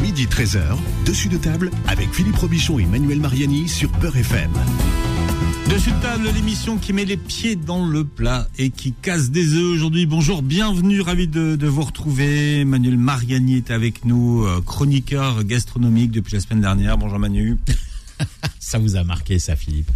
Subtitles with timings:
[0.00, 0.76] Midi 13h,
[1.06, 4.50] dessus de table avec Philippe Robichon et Manuel Mariani sur Peur FM.
[5.70, 9.54] Dessus de table, l'émission qui met les pieds dans le plat et qui casse des
[9.54, 10.06] œufs aujourd'hui.
[10.06, 12.64] Bonjour, bienvenue, ravi de, de vous retrouver.
[12.64, 16.96] Manuel Mariani est avec nous, euh, chroniqueur gastronomique depuis la semaine dernière.
[16.96, 17.58] Bonjour Manu.
[18.58, 19.90] Ça vous a marqué ça, Philippe?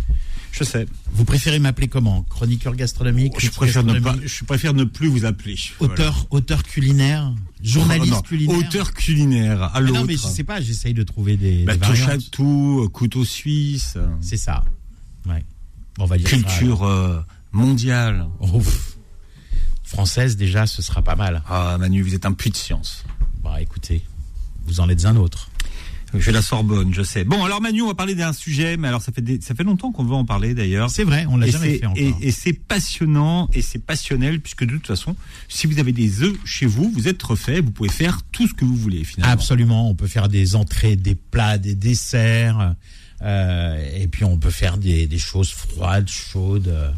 [0.53, 0.87] Je sais.
[1.13, 2.23] Vous préférez m'appeler comment?
[2.29, 5.57] Chroniqueur gastronomique Je préfère, ne pas, je préfère ne plus vous appeler.
[5.81, 7.33] Auteur, auteur culinaire?
[7.63, 8.13] Journaliste.
[8.13, 8.59] Oh, non, culinaire?
[8.59, 10.01] Auteur culinaire, à l'autre.
[10.01, 12.31] Non, mais je sais pas, j'essaye de trouver des, Bah, des touche à variantes.
[12.31, 14.63] tout, couteau suisse, C'est ça.
[15.27, 15.43] Ouais.
[15.99, 17.21] On va dire ça, culture euh,
[17.53, 18.27] mondiale.
[18.41, 18.97] Ouf.
[19.85, 21.43] Française, déjà, ce sera pas mal.
[21.49, 23.05] Ah Manu, vous êtes un puits de science.
[23.43, 24.03] Bah, écoutez,
[24.67, 25.49] vous en êtes un autre.
[26.15, 27.25] Je fais la Sorbonne, je sais.
[27.25, 29.65] Bon, alors Manu, on va parler d'un sujet, mais alors ça fait des- ça fait
[29.65, 30.91] longtemps qu'on veut en parler d'ailleurs.
[30.91, 31.99] C'est vrai, on l'a jamais fait encore.
[31.99, 35.17] et- et c'est passionnant et c'est passionnel puisque de toute façon,
[35.49, 38.53] si vous avez des œufs chez vous, vous êtes refait, vous pouvez faire tout ce
[38.55, 39.33] que vous voulez finalement.
[39.33, 42.75] Absolument, on peut faire des entrées, des plats, des desserts,
[43.23, 46.69] euh, et puis on peut faire des, des choses froides, chaudes.
[46.69, 46.91] euh,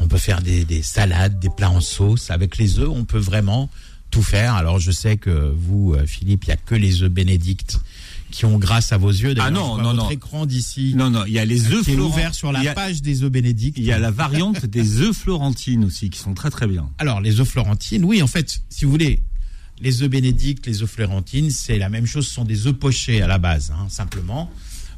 [0.00, 2.30] on peut faire des, des salades, des plats en sauce.
[2.30, 3.70] Avec les œufs, on peut vraiment
[4.10, 4.54] tout faire.
[4.54, 7.80] Alors je sais que vous, euh, Philippe, il y a que les œufs Bénédicte
[8.34, 9.34] qui ont grâce à vos yeux.
[9.38, 10.10] Ah non, non, votre non.
[10.10, 13.00] écran d'ici, Non, non, il y a les œufs Florent- ouvert sur la a- page
[13.00, 13.78] des œufs Bénédicte.
[13.78, 16.88] Il y a la variante des œufs florentines aussi qui sont très très bien.
[16.98, 19.20] Alors, les œufs florentines, oui, en fait, si vous voulez,
[19.80, 23.22] les œufs bénédictes, les œufs florentines, c'est la même chose, ce sont des œufs pochés
[23.22, 24.50] à la base, hein, simplement.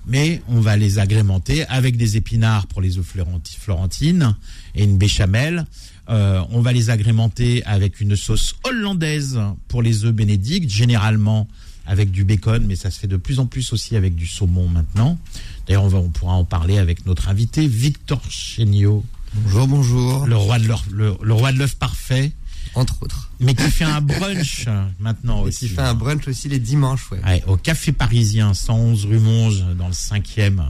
[0.06, 4.36] Mais on va les agrémenter avec des épinards pour les œufs florenti- florentines
[4.74, 5.66] et une béchamel.
[6.08, 11.48] Euh, on va les agrémenter avec une sauce hollandaise pour les œufs bénédictes, généralement
[11.86, 14.68] avec du bacon, mais ça se fait de plus en plus aussi avec du saumon
[14.68, 15.18] maintenant.
[15.66, 20.26] D'ailleurs, on, va, on pourra en parler avec notre invité, Victor Chéniaud, Bonjour, bonjour.
[20.26, 22.32] le roi de l'œuf le- parfait
[22.74, 23.30] Entre autres.
[23.40, 24.66] mais qui fait un brunch
[25.00, 25.68] maintenant Et aussi.
[25.68, 27.20] qui fait un brunch aussi les dimanches, ouais.
[27.24, 30.62] Ouais, au Café Parisien, 111 rue Monge, dans le 5e.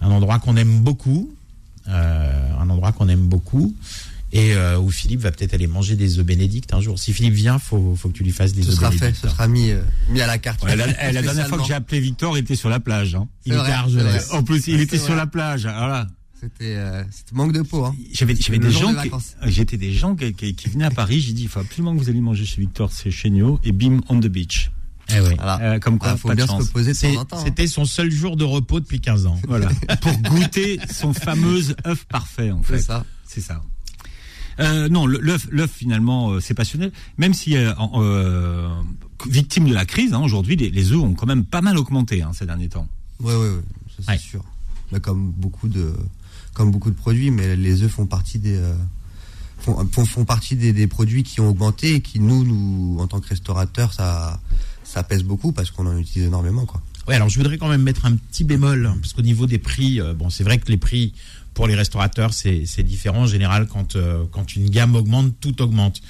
[0.00, 1.32] Un endroit qu'on aime beaucoup.
[1.88, 3.74] euh, un endroit qu'on aime beaucoup.
[4.36, 6.98] Et euh, où Philippe va peut-être aller manger des œufs bénédictes un jour.
[6.98, 9.22] Si Philippe vient, faut, faut que tu lui fasses des Ce œufs sera fait, bénédictes.
[9.22, 9.80] ce sera mis, euh,
[10.10, 10.62] mis à la carte.
[10.64, 10.86] Ouais, la,
[11.22, 13.14] dernière fois que j'ai appelé Victor, il était sur la plage.
[13.14, 13.28] hein.
[13.46, 14.30] Il était à Argelès.
[14.32, 15.62] En plus, il était sur la plage.
[15.62, 16.06] Voilà.
[16.38, 17.02] C'était euh,
[17.32, 17.94] manque de peau, hein.
[18.12, 19.36] J'avais, des gens vacances.
[19.46, 21.18] j'étais des gens qui, qui- qui venaient à Paris.
[21.20, 23.58] J'ai dit, il faut absolument que vous alliez manger chez Victor, c'est chéniaux.
[23.64, 24.70] Et bim, on the beach.
[25.08, 25.30] Eh oui.
[25.36, 25.58] Voilà.
[25.62, 27.38] Euh, comme quoi, Ah, faut pas de bien se reposer de en temps.
[27.38, 27.42] hein.
[27.42, 29.40] C'était son seul jour de repos depuis 15 ans.
[29.48, 29.70] Voilà.
[30.02, 32.78] Pour goûter son fameux œuf parfait, en fait.
[32.78, 33.04] C'est ça.
[33.26, 33.62] C'est ça.
[34.60, 36.92] Euh, non, l'œuf, l'œuf finalement, euh, c'est passionnel.
[37.18, 38.68] Même si euh,
[39.28, 42.22] victime de la crise, hein, aujourd'hui, les, les œufs ont quand même pas mal augmenté
[42.22, 42.88] hein, ces derniers temps.
[43.20, 43.60] Ouais, ouais, ouais.
[43.98, 44.18] C'est Ouais.
[44.18, 44.42] sûr.
[44.92, 45.92] Mais comme beaucoup de,
[46.54, 48.60] comme beaucoup de produits, mais les œufs font partie des,
[49.58, 53.06] font, font, font partie des, des produits qui ont augmenté et qui, nous, nous, en
[53.06, 54.40] tant que restaurateurs, ça,
[54.84, 56.80] ça pèse beaucoup parce qu'on en utilise énormément, quoi.
[57.08, 60.00] Ouais, alors je voudrais quand même mettre un petit bémol, parce qu'au niveau des prix,
[60.00, 61.12] euh, bon, c'est vrai que les prix
[61.56, 63.22] pour les restaurateurs, c'est différent.
[63.22, 66.02] En général, quand, euh, quand une gamme augmente, tout augmente.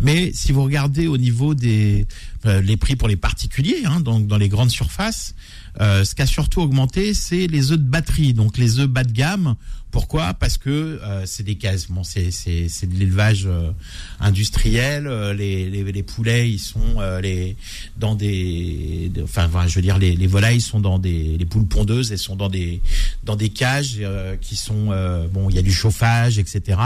[0.00, 2.06] Mais si vous regardez au niveau des
[2.46, 5.34] euh, les prix pour les particuliers, hein, donc dans les grandes surfaces,
[5.78, 9.04] euh, ce qui a surtout augmenté, c'est les œufs de batterie, donc les œufs bas
[9.04, 9.56] de gamme.
[9.94, 10.34] Pourquoi?
[10.34, 10.70] Parce que
[11.04, 13.70] euh, c'est des cases, bon, c'est de l'élevage euh,
[14.18, 15.06] industriel.
[15.06, 17.56] euh, les, les les poulets, ils sont euh, les
[17.96, 21.44] dans des, de- enfin, voilà, je veux dire, les, les volailles sont dans des, les
[21.44, 22.80] poules pondeuses, elles sont dans des
[23.22, 26.78] dans des cages euh, qui sont euh, bon, il y a du chauffage, etc.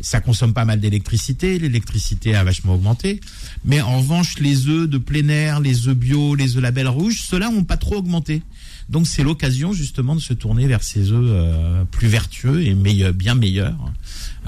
[0.00, 1.58] Ça consomme pas mal d'électricité.
[1.58, 3.20] L'électricité a vachement augmenté.
[3.64, 7.22] Mais en revanche, les œufs de plein air, les œufs bio, les œufs label rouge,
[7.26, 8.42] ceux-là ont pas trop augmenté.
[8.88, 13.12] Donc c'est l'occasion justement de se tourner vers ces œufs euh, plus vertueux et meilleurs,
[13.12, 13.92] bien meilleurs,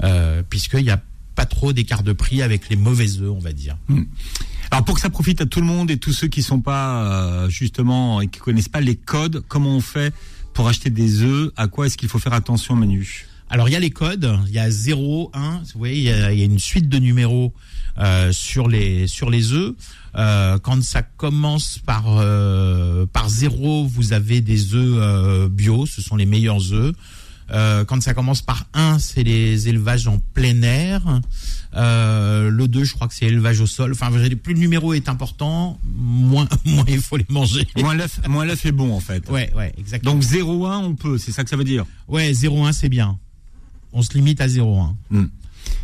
[0.03, 1.01] euh, puisqu'il n'y a
[1.35, 3.77] pas trop d'écart de prix avec les mauvais œufs, on va dire.
[4.71, 7.03] Alors pour que ça profite à tout le monde et tous ceux qui sont pas
[7.03, 10.13] euh, justement et qui connaissent pas les codes, comment on fait
[10.53, 11.51] pour acheter des œufs?
[11.55, 13.27] À quoi est-ce qu'il faut faire attention, Manu?
[13.49, 16.09] Alors il y a les codes, il y a 0, 1, vous voyez, il y
[16.09, 17.53] a, il y a une suite de numéros
[17.99, 19.73] euh, sur les sur les œufs.
[20.15, 26.01] Euh, quand ça commence par euh, par 0, vous avez des œufs euh, bio, ce
[26.01, 26.93] sont les meilleurs œufs.
[27.49, 31.21] Euh, quand ça commence par 1, c'est les élevages en plein air.
[31.75, 33.91] Euh, le 2, je crois que c'est élevage au sol.
[33.93, 34.09] Enfin,
[34.43, 37.65] plus le numéro est important, moins, moins il faut les manger.
[37.77, 39.29] Moins l'œuf, moins l'œuf est bon en fait.
[39.29, 40.13] Ouais, ouais, exactement.
[40.13, 41.85] Donc 0,1 on peut, c'est ça que ça veut dire.
[42.07, 43.17] ouais, 0,1 c'est bien.
[43.93, 44.95] On se limite à 0,1.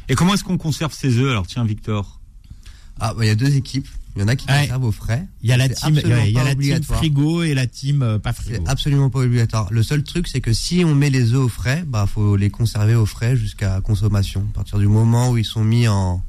[0.09, 2.19] Et comment est-ce qu'on conserve ces œufs Alors tiens, Victor?
[2.99, 3.87] Ah, bah, il y a deux équipes.
[4.15, 4.61] Il y en a qui Ouais.
[4.61, 5.25] conservent au frais.
[5.41, 8.19] Il y a la team, ouais, y a la team frigo et la team euh,
[8.19, 8.57] pas frigo.
[8.63, 9.67] C'est absolument pas obligatoire.
[9.71, 12.51] Le seul truc, c'est que si on met les œufs au frais, bah faut les
[12.51, 14.45] conserver au frais jusqu'à consommation.
[14.51, 16.23] À partir du moment où ils sont mis en,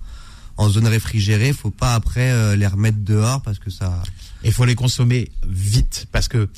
[0.56, 1.52] en zone réfrigérée.
[1.52, 4.02] Faut pas après les remettre dehors parce que ça.
[4.44, 6.48] Il faut les consommer vite parce que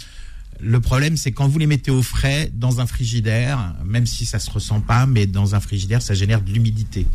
[0.61, 4.39] le problème, c'est quand vous les mettez au frais dans un frigidaire, même si ça
[4.39, 7.07] se ressent pas, mais dans un frigidaire, ça génère de l'humidité.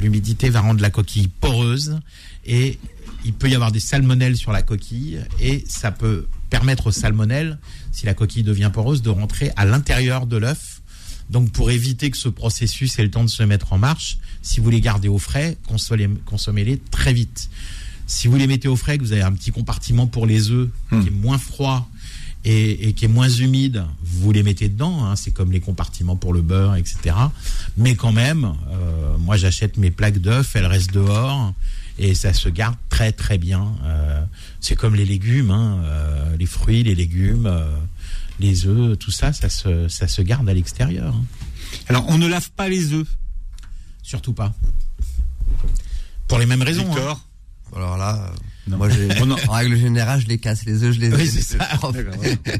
[0.00, 1.98] L'humidité va rendre la coquille poreuse
[2.44, 2.78] et
[3.24, 7.58] il peut y avoir des salmonelles sur la coquille et ça peut permettre aux salmonelles,
[7.92, 10.82] si la coquille devient poreuse, de rentrer à l'intérieur de l'œuf.
[11.30, 14.60] Donc pour éviter que ce processus ait le temps de se mettre en marche, si
[14.60, 15.56] vous les gardez au frais,
[16.26, 17.50] consommez-les très vite.
[18.06, 20.68] Si vous les mettez au frais, que vous avez un petit compartiment pour les œufs
[20.90, 21.88] qui est moins froid
[22.44, 25.04] et, qui est moins humide, vous les mettez dedans.
[25.04, 27.14] Hein, c'est comme les compartiments pour le beurre, etc.
[27.76, 31.52] Mais quand même, euh, moi j'achète mes plaques d'œufs, elles restent dehors
[31.98, 33.72] et ça se garde très très bien.
[33.84, 34.24] Euh,
[34.60, 37.50] c'est comme les légumes, hein, euh, les fruits, les légumes,
[38.38, 41.14] les œufs, tout ça, ça se, ça se garde à l'extérieur.
[41.14, 41.24] Hein.
[41.88, 43.06] Alors on ne lave pas les œufs
[44.02, 44.52] Surtout pas.
[46.26, 46.90] Pour les mêmes raisons.
[46.96, 47.16] Hein.
[47.74, 48.32] Alors là.
[48.66, 48.88] Moi,
[49.48, 51.12] en règle générale, je les casse les œufs, je les.
[51.12, 51.28] Oui,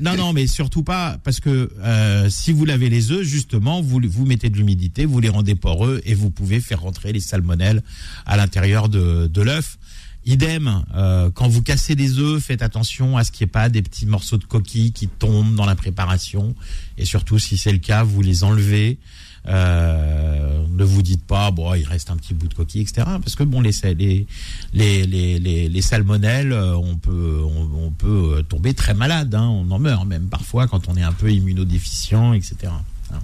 [0.00, 4.00] non, non, mais surtout pas parce que euh, si vous lavez les œufs, justement, vous
[4.08, 7.82] vous mettez de l'humidité, vous les rendez poreux et vous pouvez faire rentrer les salmonelles
[8.26, 9.78] à l'intérieur de, de l'œuf.
[10.26, 13.68] Idem, euh, quand vous cassez des œufs, faites attention à ce qu'il n'y ait pas
[13.70, 16.54] des petits morceaux de coquilles qui tombent dans la préparation.
[16.98, 18.98] Et surtout, si c'est le cas, vous les enlevez.
[19.46, 23.06] Euh, ne vous dites pas, bon, il reste un petit bout de coquille, etc.
[23.22, 24.26] Parce que bon, les les
[24.72, 29.34] les les, les, salmonelles, euh, on peut euh, tomber très malade.
[29.34, 29.48] Hein.
[29.48, 32.72] on en meurt même parfois quand on est un peu immunodéficient, etc.
[33.12, 33.20] Hein.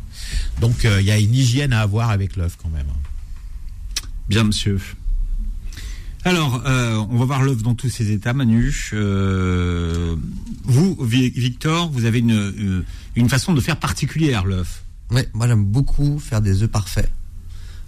[0.60, 2.86] Donc il y a une hygiène à avoir avec l'œuf quand même.
[4.28, 4.80] Bien, monsieur.
[6.24, 8.74] Alors, on va voir l'œuf dans tous ses états, Manu.
[10.64, 12.84] vous, Victor, vous avez une,
[13.14, 14.85] une façon de faire particulière l'œuf.
[15.10, 17.10] Oui, moi j'aime beaucoup faire des œufs parfaits.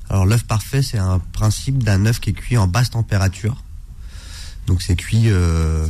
[0.09, 3.63] Alors l'œuf parfait, c'est un principe d'un œuf qui est cuit en basse température.
[4.67, 5.29] Donc c'est cuit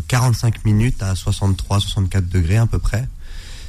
[0.08, 3.08] 45 euh, minutes à 63-64 degrés à peu près.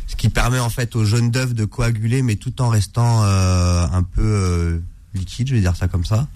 [0.08, 3.86] Ce qui permet en fait au jaune d'œuf de coaguler, mais tout en restant euh,
[3.92, 4.80] un peu euh,
[5.14, 6.28] liquide, je vais dire ça comme ça,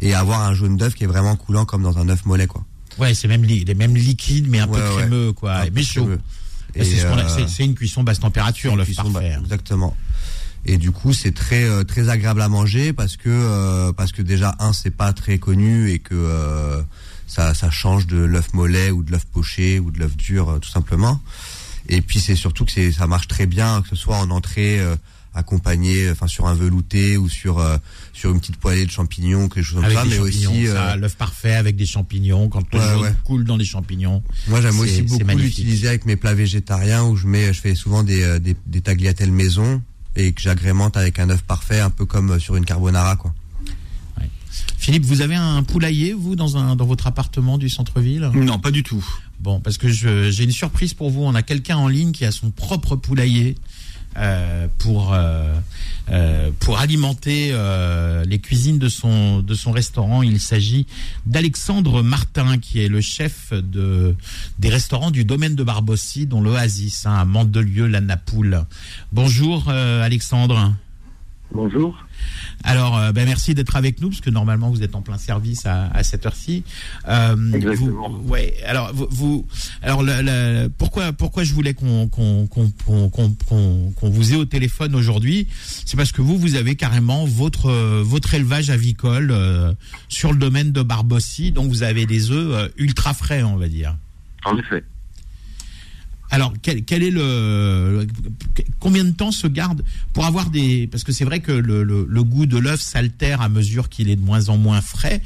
[0.00, 2.64] et avoir un jaune d'œuf qui est vraiment coulant comme dans un œuf mollet, quoi.
[2.98, 6.08] Ouais, c'est même, li même liquide, mais un peu crémeux, quoi, mais chaud.
[6.74, 9.36] C'est une cuisson basse température, l'œuf parfait.
[9.40, 9.96] Exactement
[10.68, 14.22] et du coup c'est très euh, très agréable à manger parce que euh, parce que
[14.22, 16.82] déjà un c'est pas très connu et que euh,
[17.26, 20.70] ça, ça change de l'œuf mollet ou de l'œuf poché ou de l'œuf dur tout
[20.70, 21.20] simplement.
[21.88, 24.80] Et puis c'est surtout que c'est ça marche très bien que ce soit en entrée
[25.34, 27.64] accompagné enfin sur un velouté ou sur
[28.12, 30.66] sur une petite poêlée de champignons quelque chose comme ça mais aussi
[30.98, 34.22] l'œuf parfait avec des champignons quand le ouais, coule dans les champignons.
[34.48, 38.02] Moi j'aime aussi beaucoup l'utiliser avec mes plats végétariens où je mets je fais souvent
[38.02, 39.80] des des, des tagliatelles maison
[40.16, 43.34] et que j'agrémente avec un œuf parfait, un peu comme sur une carbonara, quoi.
[44.78, 48.30] Philippe, vous avez un poulailler, vous, dans, un, dans votre appartement du centre-ville?
[48.34, 49.04] Non, pas du tout.
[49.40, 51.22] Bon, parce que j'ai une surprise pour vous.
[51.22, 53.56] On a quelqu'un en ligne qui a son propre poulailler.
[54.18, 55.54] Euh, pour euh,
[56.10, 57.54] euh, pour alimenter
[58.26, 60.22] les cuisines de son de son restaurant.
[60.22, 60.86] Il s'agit
[61.26, 64.16] d'Alexandre Martin, qui est le chef de
[64.58, 68.64] des restaurants du domaine de Barbossi, dont l'Oasis hein, à Mandelieu, la Napoule.
[69.12, 70.74] Bonjour Alexandre.
[71.52, 72.07] Bonjour.
[72.64, 75.64] Alors, euh, ben merci d'être avec nous parce que normalement vous êtes en plein service
[75.66, 76.64] à, à cette heure-ci.
[77.08, 78.10] Euh, Exactement.
[78.26, 78.54] ouais.
[78.66, 79.46] Alors vous,
[79.82, 80.02] alors
[80.76, 85.46] pourquoi pourquoi je voulais qu'on qu'on qu'on qu'on vous ait au téléphone aujourd'hui,
[85.86, 87.70] c'est parce que vous vous avez carrément votre
[88.02, 89.72] votre élevage avicole euh,
[90.08, 93.68] sur le domaine de Barbossi, donc vous avez des œufs euh, ultra frais, on va
[93.68, 93.96] dire.
[94.44, 94.84] En effet.
[96.30, 98.06] Alors, quel, quel, est le
[98.80, 99.82] combien de temps se garde
[100.12, 103.40] pour avoir des parce que c'est vrai que le, le, le goût de l'œuf s'altère
[103.40, 105.22] à mesure qu'il est de moins en moins frais.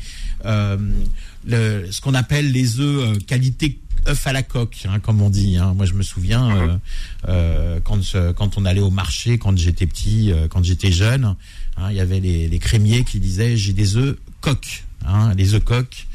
[1.51, 3.79] Euh, ce qu'on appelle les œufs euh, qualité
[4.09, 5.57] œuf à la coque, hein, comme on dit.
[5.57, 5.75] Hein.
[5.75, 6.77] Moi, je me souviens euh,
[7.29, 8.01] euh quand
[8.37, 11.37] quand on allait au marché, quand j'étais petit, quand j'étais jeune,
[11.77, 14.85] hein, il y avait les, les crémiers qui disaient j'ai des œufs coques,
[15.37, 16.07] les œufs coques.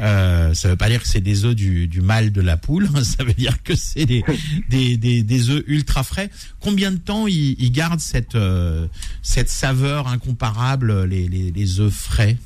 [0.00, 2.88] Euh, ça veut pas dire que c'est des œufs du, du mâle de la poule,
[3.04, 4.24] ça veut dire que c'est des,
[4.68, 6.30] des, des, des, œufs ultra frais.
[6.60, 8.86] Combien de temps ils, ils gardent cette, euh,
[9.22, 12.36] cette saveur incomparable, les, les, les œufs frais?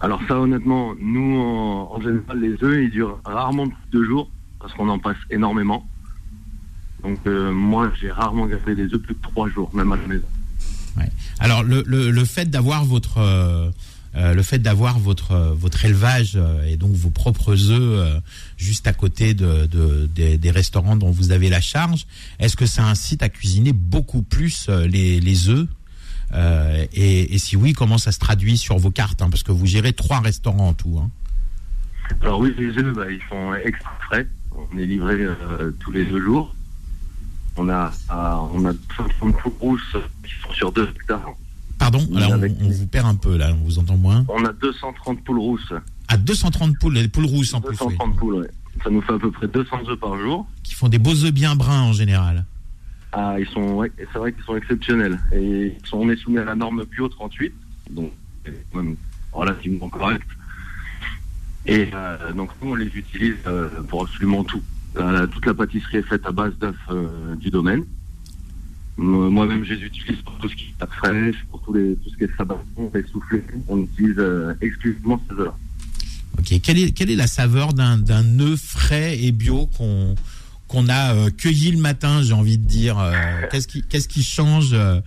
[0.00, 4.30] Alors ça honnêtement, nous en, général les œufs ils durent rarement plus de deux jours
[4.58, 5.88] parce qu'on en passe énormément.
[7.04, 10.06] Donc euh, moi j'ai rarement gardé des œufs plus de trois jours, même à la
[10.06, 10.26] maison.
[10.96, 11.08] Ouais.
[11.38, 13.18] Alors le, le, le fait d'avoir votre
[14.14, 18.20] euh, euh, le fait d'avoir votre votre élevage euh, et donc vos propres œufs euh,
[18.56, 22.06] juste à côté de, de des, restaurants dont vous avez la charge,
[22.38, 25.66] est-ce que ça incite à cuisiner beaucoup plus les, les œufs?
[26.34, 29.66] Euh, et, si oui, comment ça se traduit sur vos cartes hein, Parce que vous
[29.66, 30.98] gérez trois restaurants en tout.
[31.02, 31.10] Hein.
[32.20, 34.26] Alors oui, les œufs, bah, ils sont extra frais.
[34.52, 36.54] On est livré euh, tous les deux jours.
[37.56, 41.34] On a, ah, on a 230 poules rousses qui sont sur deux hectares.
[41.82, 44.24] Pardon, alors on, avec- on vous perd un peu là, on vous entend moins.
[44.28, 45.72] On a 230 poules rousses.
[46.06, 48.50] À 230 poules, les poules rousses en plus, oui, 230 poules, ouais.
[48.84, 50.46] Ça nous fait à peu près 200 œufs par jour.
[50.62, 52.44] qui font des beaux œufs bien bruns en général.
[53.12, 55.18] Ah, ils sont, ouais, c'est vrai qu'ils sont exceptionnels.
[55.32, 57.52] Et ils sont, on est soumis à la norme Bio 38,
[57.90, 58.12] donc
[58.44, 58.94] c'est quand même
[59.32, 60.22] relativement correct.
[61.66, 64.62] Et euh, donc nous, on les utilise euh, pour absolument tout.
[64.96, 67.84] Euh, toute la pâtisserie est faite à base d'œufs euh, du domaine.
[68.96, 72.16] Moi- Moi-même, je les utilise pour tout ce qui est fraîche, pour les, tout ce
[72.16, 73.42] qui est sabaton, les soufflés.
[73.68, 75.54] On utilise euh, exclusivement ces œufs-là.
[76.38, 78.00] Ok, quelle est, quelle est la saveur d'un
[78.40, 80.14] œuf frais et bio qu'on
[80.68, 83.12] qu'on a euh, cueilli le matin, j'ai envie de dire euh,
[83.50, 85.02] Qu'est-ce qui, qu'est-ce qui change euh,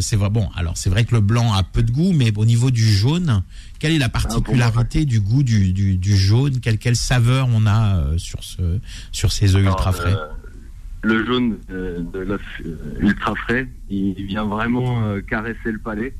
[0.00, 2.46] C'est vrai, bon, alors c'est vrai que le blanc a peu de goût, mais au
[2.46, 3.42] niveau du jaune,
[3.78, 6.60] quelle est la particularité du goût du, du, du jaune?
[6.60, 8.78] Quelle, quelle saveur on a sur, ce,
[9.12, 10.16] sur ces œufs ultra frais?
[11.02, 16.14] Le jaune euh, de l'œuf euh, ultra frais, il vient vraiment euh, caresser le palais.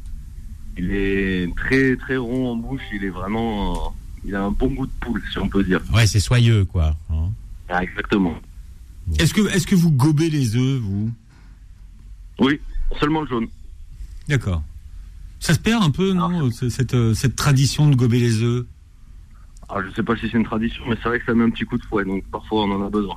[0.79, 2.83] Il est très très rond en bouche.
[2.93, 5.81] Il est vraiment, il a un bon goût de poule, si on peut dire.
[5.95, 6.95] Ouais, c'est soyeux, quoi.
[7.11, 7.31] hein.
[7.69, 8.35] Ah, exactement.
[9.19, 11.11] Est-ce que, est-ce que vous gobez les œufs, vous?
[12.39, 12.61] Oui,
[13.01, 13.47] seulement le jaune.
[14.29, 14.63] D'accord.
[15.41, 18.67] Ça se perd un peu, non, c- cette, cette tradition de gober les œufs?
[19.69, 21.51] Alors, je sais pas si c'est une tradition, mais c'est vrai que ça met un
[21.51, 23.17] petit coup de fouet, donc parfois on en a besoin.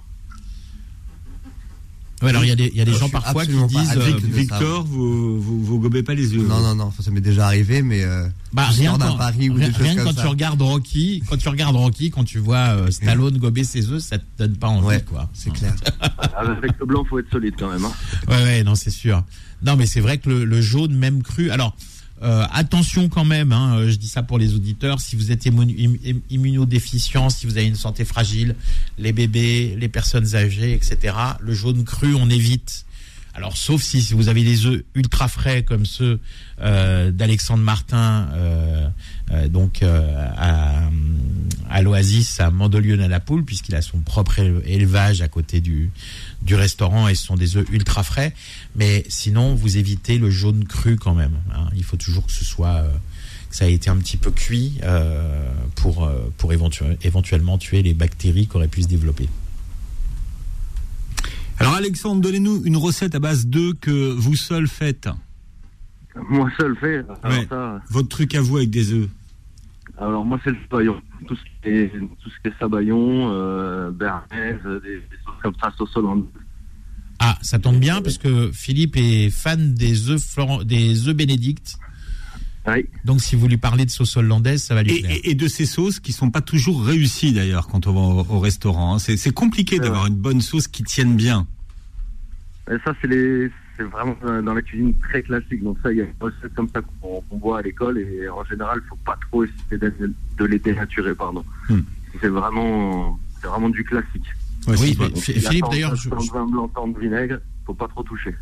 [2.22, 3.96] Ouais, alors il y a des, il y a des gens parfois qui disent.
[3.98, 4.18] euh.
[4.24, 7.82] Victor, vous, vous, vous gobez pas les œufs Non, non, non, ça m'est déjà arrivé,
[7.82, 10.22] mais euh, Bah, rien quand, pari ou rien- des rien quand ça.
[10.24, 14.02] tu regardes Rocky, quand tu regardes Rocky, quand tu vois euh, Stallone gober ses œufs,
[14.04, 15.30] ça te donne pas envie, Ouais, quoi.
[15.34, 15.74] c'est clair.
[16.36, 17.86] Avec le blanc, faut être solide quand même.
[17.86, 17.92] hein.
[18.28, 19.24] Ouais, ouais, non, c'est sûr.
[19.64, 21.52] Non, mais c'est vrai que le, le jaune, même cru.
[21.52, 21.76] Alors,
[22.22, 23.52] euh, attention quand même.
[23.54, 25.00] Hein, euh, je dis ça pour les auditeurs.
[25.00, 28.56] Si vous êtes immu- im- im- immunodéficient, si vous avez une santé fragile,
[28.98, 31.16] les bébés, les personnes âgées, etc.
[31.40, 32.86] Le jaune cru, on évite.
[33.36, 36.20] Alors, sauf si vous avez des œufs ultra frais comme ceux
[36.62, 38.88] euh, d'Alexandre Martin, euh,
[39.32, 40.90] euh, donc euh, à,
[41.70, 45.62] à l'Oasis à Mandelieu à la Poule, puisqu'il a son propre éle- élevage à côté
[45.62, 45.92] du,
[46.42, 48.34] du restaurant et ce sont des œufs ultra frais.
[48.76, 51.34] Mais sinon, vous évitez le jaune cru quand même.
[51.54, 51.68] hein.
[51.76, 52.90] Il faut toujours que ce soit euh,
[53.50, 57.82] que ça ait été un petit peu cuit euh, pour euh, pour éventu- éventuellement tuer
[57.84, 59.28] les bactéries qui auraient pu se développer.
[61.60, 65.10] Alors Alexandre, donnez-nous une recette à base d'œufs que vous seul faites.
[66.30, 67.48] Moi seul Ouais.
[67.50, 69.10] ça, Votre truc à vous avec des œufs.
[70.00, 71.02] Alors moi c'est le sabayon.
[71.28, 75.54] Tout ce qui est, tout ce qui est sabayon, euh, béarnaise, des, des sauces comme
[75.62, 76.26] ça, sauce hollandaise.
[77.20, 81.78] Ah, ça tombe bien parce que Philippe est fan des œufs Florent- des œufs Bénédicte.
[82.68, 82.86] Oui.
[83.04, 85.12] Donc si vous lui parlez de sauce hollandaise, ça va lui Et, plaire.
[85.24, 88.00] et- et de ces sauces qui sont pas toujours réussies d'ailleurs quand on va
[88.32, 88.96] au, au restaurant.
[88.96, 89.00] hein.
[89.00, 91.48] C'est compliqué d'avoir une bonne sauce qui tienne bien.
[92.72, 93.50] Et ça, c'est les,
[93.80, 95.64] c'est vraiment euh, dans la cuisine très classique.
[95.64, 98.28] Donc ça, il y a des recettes comme ça qu'on qu'on boit à l'école et
[98.30, 101.44] en général, faut pas trop essayer de, de les dénaturer, pardon.
[101.70, 101.80] Hmm.
[102.22, 104.26] C'est vraiment, c'est vraiment du classique.
[104.68, 107.88] Ouais, Oui, mais- Donc, il Philippe, d'ailleurs, je- vin blanc, tant de vinaigre, faut pas
[107.88, 108.36] trop toucher.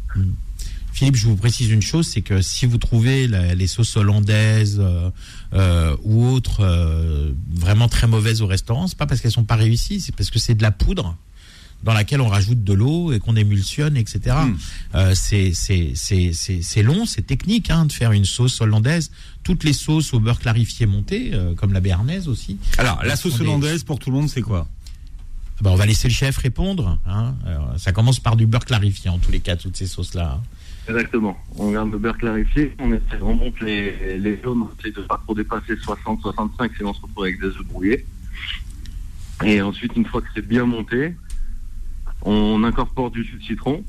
[0.92, 4.80] Philippe, je vous précise une chose, c'est que si vous trouvez la- les sauces hollandaises
[4.82, 5.12] euh,
[5.54, 9.56] euh, ou autres euh, vraiment très mauvaises au restaurant, c'est pas parce qu'elles sont pas
[9.58, 11.16] réussies, c'est parce que c'est de la poudre
[11.84, 14.36] dans laquelle on rajoute de l'eau et qu'on émulsionne, etc.
[14.46, 14.58] Mm.
[14.96, 19.12] Euh, c'est c'est c'est c'est c'est long, c'est technique hein, de faire une sauce hollandaise.
[19.44, 22.58] Toutes les sauces au beurre clarifié monté, euh, comme la béarnaise aussi.
[22.78, 24.68] Alors la sauce des- hollandaise pour tout le monde, c'est quoi?
[25.62, 27.00] Ben, on va laisser le chef répondre.
[27.08, 27.34] Hein.
[27.46, 30.40] Alors, ça commence par du beurre clarifié en tous les cas, toutes ces sauces là.
[30.88, 31.36] Exactement.
[31.58, 35.02] On garde le beurre clarifié, on essaie, on monte les, les jaunes, on essaie de
[35.02, 38.06] pas trop dépasser 60-65, sinon on se retrouve avec des œufs brouillés.
[39.44, 41.16] Et ensuite, une fois que c'est bien monté,
[42.24, 43.84] on incorpore du jus de citron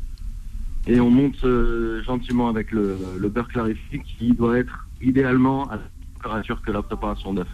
[0.87, 5.77] et on monte euh, gentiment avec le, le beurre clarifié qui doit être idéalement à
[5.77, 5.83] la
[6.17, 7.49] température que la préparation d'œuf.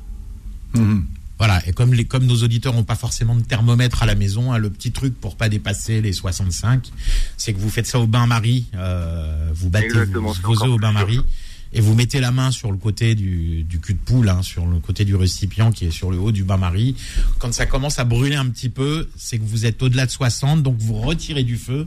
[0.74, 1.04] Mhm.
[1.38, 4.52] Voilà, et comme, les, comme nos auditeurs n'ont pas forcément de thermomètre à la maison,
[4.52, 6.92] hein, le petit truc pour pas dépasser les 65,
[7.36, 11.14] c'est que vous faites ça au bain-marie, euh, vous battez Exactement, vos, œufs au bain-marie,
[11.14, 11.24] sûr.
[11.72, 14.66] Et vous mettez la main sur le côté du, du cul de poule, hein, sur
[14.66, 16.94] le côté du récipient qui est sur le haut du bain-marie.
[17.38, 20.62] Quand ça commence à brûler un petit peu, c'est que vous êtes au-delà de 60,
[20.62, 21.86] donc vous retirez du feu.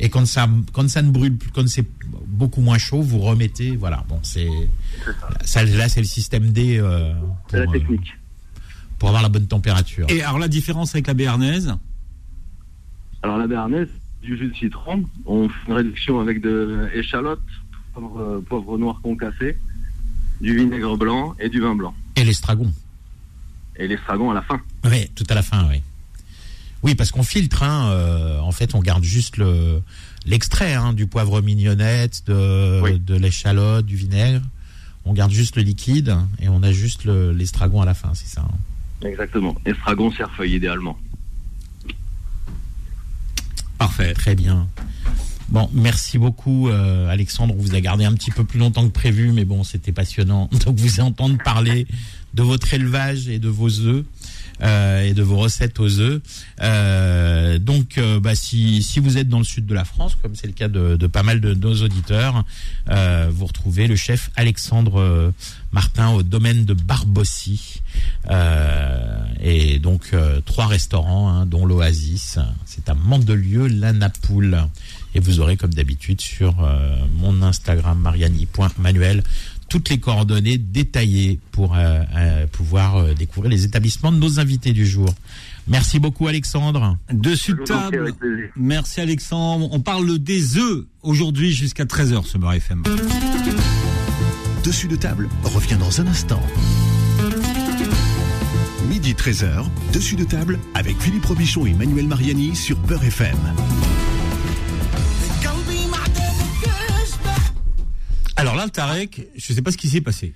[0.00, 1.86] Et quand ça, quand ça ne brûle plus, quand c'est
[2.26, 3.76] beaucoup moins chaud, vous remettez.
[3.76, 4.48] Voilà, bon, c'est
[5.44, 5.64] ça.
[5.64, 7.12] Là, c'est le système D euh,
[7.48, 8.14] C'est la pour, euh, technique.
[8.98, 10.06] pour avoir la bonne température.
[10.10, 11.72] Et alors la différence avec la béarnaise?
[13.22, 13.88] Alors la béarnaise,
[14.22, 17.40] du jus de citron, on fait une réduction avec de échalotes,
[17.94, 19.56] poivre, poivre noir concassé,
[20.40, 21.94] du vinaigre blanc et du vin blanc.
[22.16, 22.72] Et l'estragon.
[23.76, 24.60] Et l'estragon à la fin.
[24.84, 25.80] Oui, tout à la fin, oui.
[26.82, 29.80] Oui, parce qu'on filtre, hein, euh, en fait, on garde juste le
[30.26, 32.98] l'extrait hein, du poivre mignonnette, de, Oui.
[32.98, 34.40] de l'échalote, du vinaigre.
[35.06, 38.26] On garde juste le liquide et on a juste le- l'estragon à la fin, c'est
[38.28, 38.40] ça.
[38.42, 39.06] hein.
[39.06, 39.54] Exactement.
[39.66, 40.98] Estragon cerfeuil idéalement.
[43.78, 44.14] Parfait.
[44.14, 44.66] Très bien.
[45.50, 47.54] Bon, merci beaucoup, euh, Alexandre.
[47.56, 50.48] On vous a gardé un petit peu plus longtemps que prévu, mais bon, c'était passionnant
[50.66, 51.86] de vous entendre parler
[52.34, 54.04] de votre élevage et de vos œufs.
[54.62, 56.22] euh, et de vos recettes aux œufs.
[56.62, 60.34] Euh, donc, euh, bah, si, si vous êtes dans le sud de la France, comme
[60.36, 62.44] c'est le cas de, de pas mal de nos auditeurs,
[62.88, 65.30] euh, vous retrouvez le chef Alexandre euh,
[65.72, 67.82] Martin au domaine de Barbossy.
[68.30, 72.38] Euh, et donc, euh, trois restaurants, hein, dont l'Oasis.
[72.64, 74.58] C'est à Mandelieu, la Napoule.
[75.14, 79.22] Et vous aurez, comme d'habitude, sur euh, mon Instagram, mariani.manuel,
[79.68, 84.72] toutes les coordonnées détaillées pour euh, euh, pouvoir euh, découvrir les établissements de nos invités
[84.72, 85.12] du jour.
[85.68, 86.96] Merci beaucoup, Alexandre.
[87.12, 88.14] Dessus de table.
[88.56, 89.68] Merci Alexandre.
[89.72, 92.82] On parle des œufs aujourd'hui jusqu'à 13h sur Beurre FM.
[94.64, 96.40] Dessus de table revient dans un instant.
[99.04, 103.36] Midi 13h, dessus de table avec Philippe Robichon et Manuel Mariani sur Beurre FM.
[108.36, 110.34] Alors là, le Tarek, je sais pas ce qui s'est passé.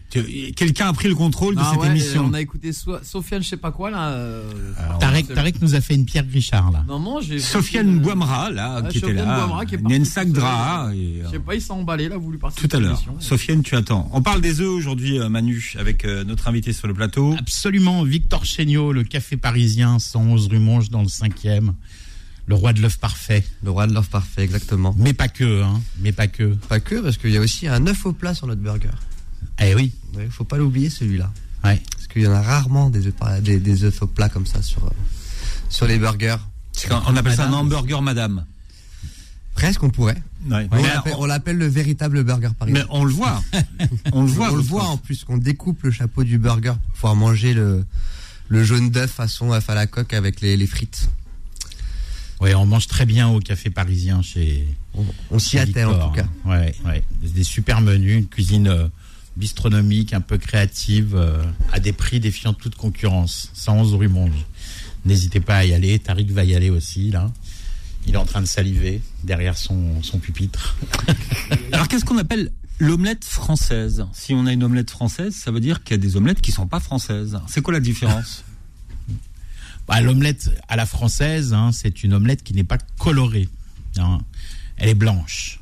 [0.55, 2.26] Quelqu'un a pris le contrôle de Ah cette ouais, émission.
[2.31, 4.11] On a écouté So- Sofiane, je sais pas quoi là.
[4.11, 4.45] euh,
[5.00, 6.85] Tarek, c'est- Tarek nous a fait une Pierre Richard, là.
[6.87, 7.40] Non, non, j'ai.
[7.40, 9.38] Sofiane euh, Boimera, là, ouais, qui était Sofiane là.
[9.40, 10.40] Boimera qui est parti Nensak tout seul.
[10.40, 10.90] Dra.
[10.95, 13.02] et, Je euh, sais pas, il s'est emballé là, voulu participer Tout à l'heure.
[13.19, 14.09] Sofiane, tu attends.
[14.12, 17.35] On parle des œufs aujourd'hui, euh, Manu, avec euh, notre invité sur le plateau.
[17.37, 21.73] Absolument, Victor Chéniaud, le café parisien, 111 rue Monge dans le 5e.
[22.49, 23.45] Le roi de l'œuf parfait.
[23.62, 24.95] Le roi de l'œuf parfait, exactement.
[24.99, 25.81] Mais pas que, hein.
[26.00, 26.55] Mais pas que.
[26.69, 28.88] Pas que, parce qu'il y a aussi un œuf au plat sur notre burger.
[29.61, 29.93] Eh oui.
[30.19, 31.31] Il faut pas l'oublier celui-là.
[31.62, 31.81] Ouais.
[31.93, 34.47] Parce qu'il y en a rarement des œufs, par- des, des œufs au plat comme
[34.47, 34.90] ça sur, euh,
[35.69, 36.37] sur les burgers.
[36.88, 38.47] Quand- On appelle ça un hamburger, madame.
[39.55, 40.22] Presque, on pourrait.
[40.49, 40.68] Ouais.
[40.70, 42.87] On Mais, l'appelle- le véritable burger mais parisien.
[42.90, 43.42] on le voit.
[44.12, 44.53] on le voit.
[44.53, 47.85] on le voit en plus, qu'on découpe le chapeau du burger pour pouvoir manger le,
[48.49, 51.09] le jaune d'œuf façon œuf à la coque avec les, les frites.
[52.40, 54.66] Ouais, on mange très bien au café parisien chez.
[54.94, 56.24] On, on s'y attelle en tout cas.
[56.44, 56.51] hein.
[56.51, 57.03] Ouais, ouais.
[57.22, 58.87] Des super menus, une cuisine euh,
[59.37, 63.51] bistronomique, un peu créative, euh, à des prix défiant toute concurrence.
[63.55, 64.46] 111 rue Monge.
[65.05, 65.98] N'hésitez pas à y aller.
[65.98, 67.31] Tariq va y aller aussi, là.
[68.07, 70.77] Il est en train de saliver derrière son, son pupitre.
[71.72, 74.07] Alors, qu'est-ce qu'on appelle l'omelette française?
[74.12, 76.53] Si on a une omelette française, ça veut dire qu'il y a des omelettes qui
[76.53, 77.38] sont pas françaises.
[77.48, 78.44] C'est quoi la différence?
[79.88, 83.48] Bah, l'omelette à la française, hein, c'est une omelette qui n'est pas colorée.
[83.98, 84.18] hein.
[84.77, 85.61] Elle est blanche.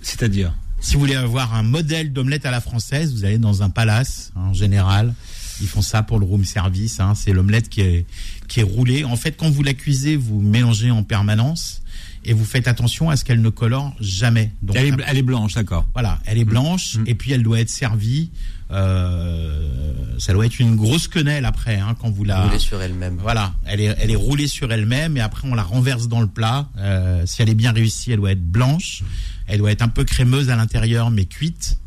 [0.00, 0.54] C'est-à-dire?
[0.80, 4.30] Si vous voulez avoir un modèle d'omelette à la française, vous allez dans un palace,
[4.36, 5.14] hein, en général.
[5.60, 7.00] Ils font ça pour le room service.
[7.00, 7.14] hein.
[7.14, 8.06] C'est l'omelette qui est,
[8.46, 9.04] qui est roulée.
[9.04, 11.82] En fait, quand vous la cuisez, vous mélangez en permanence
[12.24, 14.52] et vous faites attention à ce qu'elle ne colore jamais.
[14.62, 15.86] Donc, elle est, elle est blanche, d'accord.
[15.94, 17.04] voilà, elle est blanche Mm.
[17.06, 18.30] et puis elle doit être servie.
[18.72, 19.68] Euh,
[20.18, 22.42] ça doit être une grosse quenelle après hein, quand vous la.
[22.42, 23.18] Rouler sur elle-même.
[23.20, 26.26] Voilà, elle est, elle est roulée sur elle-même et après on la renverse dans le
[26.26, 26.68] plat.
[26.78, 29.02] Euh, si elle est bien réussie, elle doit être blanche.
[29.46, 31.78] Elle doit être un peu crémeuse à l'intérieur mais cuite.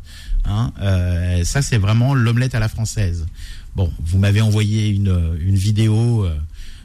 [0.46, 3.26] Hein, euh, ça c'est vraiment l'omelette à la française.
[3.76, 6.26] Bon, vous m'avez envoyé une, une vidéo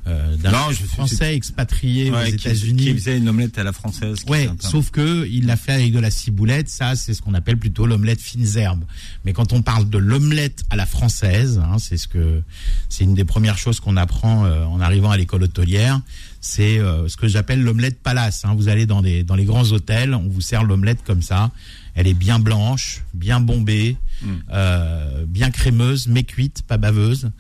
[0.07, 2.93] euh, d'un suis- français expatrié Ouais, aux qui- Qui États-Unis.
[2.93, 4.19] faisait une omelette à la française.
[4.27, 6.69] Ouais, sauf que il l'a fait avec de la ciboulette.
[6.69, 8.83] Ça, c'est ce qu'on appelle plutôt l'omelette fines herbes.
[9.23, 12.41] Mais quand on parle de l'omelette à la française, hein, c'est ce que
[12.89, 16.01] c'est une des premières choses qu'on apprend euh, en arrivant à l'école hôtelière.
[16.41, 18.45] C'est euh, ce que j'appelle l'omelette palace.
[18.45, 18.53] hein.
[18.55, 21.49] Vous allez dans les dans les grands hôtels, on vous sert l'omelette comme ça.
[21.95, 24.27] Elle est bien blanche, bien bombée, Mm.
[24.53, 27.31] euh, bien crémeuse, mais cuite, pas baveuse.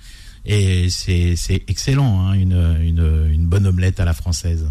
[0.45, 1.35] Et c'est
[1.67, 4.69] excellent, hein, une, une une bonne omelette à la française.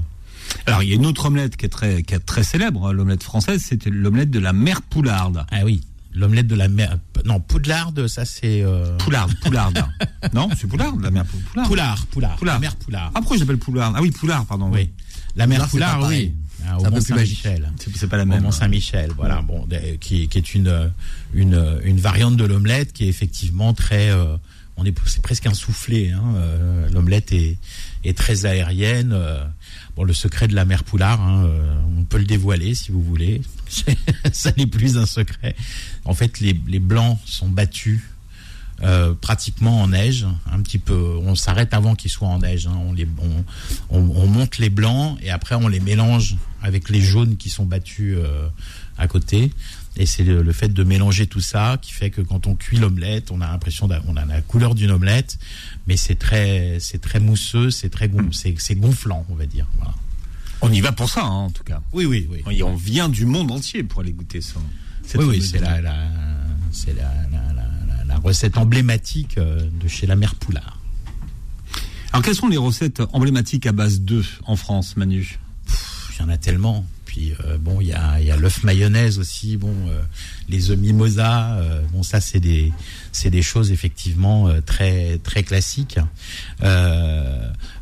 [0.67, 2.93] Alors, il y a une autre omelette qui est très, qui est très célèbre, hein,
[2.93, 5.45] l'omelette française, c'était l'omelette de la mère Poularde.
[5.51, 5.81] Ah oui,
[6.15, 6.99] l'omelette de la mer.
[7.25, 8.63] Non, Poudlarde, ça c'est.
[8.63, 8.97] Euh...
[8.99, 9.85] Poularde, Poularde.
[10.33, 11.69] non, c'est Poularde, la mère Poularde.
[11.69, 12.55] Poulard, Poulard, Poulard.
[12.55, 13.11] La mer Poulard.
[13.15, 13.95] Ah, pourquoi j'appelle Poularde?
[13.97, 14.71] Ah oui, Poulard, pardon.
[14.73, 14.91] oui.
[15.35, 16.35] La mer Poulard, Poulard, oui.
[16.67, 17.41] Ah, au C'est un peu Mont plus magique.
[17.43, 17.73] Saint-Michel.
[17.97, 18.43] C'est pas la Au même.
[18.43, 20.91] Mont Saint-Michel, voilà, bon, de- qui, qui est une,
[21.35, 24.11] une, une variante de l'omelette qui est effectivement très.
[24.11, 24.37] euh,
[24.77, 26.11] on est, c'est presque un soufflé.
[26.11, 27.57] Hein, euh, l'omelette est,
[28.05, 29.13] est très aérienne.
[29.13, 29.45] euh,
[29.97, 33.03] bon, le secret de la mer Poulard, hein, euh, on peut le dévoiler si vous
[33.03, 33.41] voulez.
[34.33, 35.55] Ça n'est plus un secret.
[36.05, 38.01] En fait, les, les blancs sont battus
[38.83, 41.17] euh, pratiquement en neige, un petit peu.
[41.23, 42.67] On s'arrête avant qu'ils soient en neige.
[42.67, 42.77] hein.
[42.77, 43.45] On, les, on,
[43.97, 47.65] on- on monte les blancs et après on les mélange avec les jaunes qui sont
[47.67, 48.49] battus euh,
[48.99, 49.53] à côté.
[49.97, 52.79] Et c'est le, le fait de mélanger tout ça qui fait que quand on cuit
[52.79, 55.39] l'omelette, on a l'impression qu'on a la couleur d'une omelette,
[55.87, 59.67] mais c'est très, c'est très mousseux, c'est très c'est, c'est gonflant, on va dire.
[59.79, 59.95] Voilà.
[60.63, 61.81] On y va pour ça, hein, en tout cas.
[61.93, 62.43] Oui, oui, oui.
[62.57, 64.57] Et on vient du monde entier pour aller goûter ça.
[65.17, 65.95] Oui, oui, c'est la, la,
[66.73, 67.63] c'est la, la, la-
[67.99, 70.79] la- la recette emblématique euh, de chez la mère Poulard.
[72.13, 75.39] Alors, quelles sont les recettes emblématiques à base d'œufs en France, Manu?
[76.17, 76.85] Il y en a tellement.
[77.45, 79.57] Euh, bon, il y a, y a l'œuf mayonnaise aussi.
[79.57, 80.01] Bon, euh,
[80.49, 81.57] les œufs mimosa.
[81.57, 82.73] euh, bon, ça c'est des,
[83.13, 85.99] c'est des choses effectivement très, très classiques.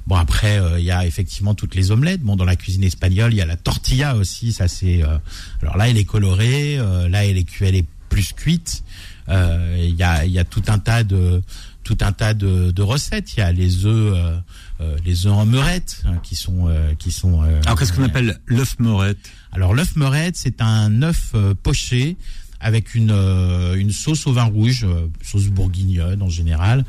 [0.07, 2.23] Bon après, il y a effectivement toutes les omelettes.
[2.23, 4.53] Bon, dans la cuisine espagnole, il y a la tortilla aussi.
[4.53, 5.03] Ça c'est.
[5.03, 5.17] euh,
[5.63, 6.77] alors là, elle est colorée.
[6.79, 8.83] euh, là, elle est, elle est plus cuite.
[9.29, 11.41] Il y a, il y a tout un tas de,
[11.85, 13.35] tout un tas de, de recettes.
[13.35, 14.39] Il y a les œufs, euh,
[14.81, 17.43] euh, les œufs en meurette hein, qui sont, euh, qui sont.
[17.43, 19.19] euh, Alors, qu'est-ce qu'on appelle l'œuf meurette?
[19.53, 22.17] Alors l'œuf meurette, c'est un œuf poché
[22.61, 24.87] avec une, une sauce au vin rouge,
[25.23, 26.85] sauce bourguignonne en général,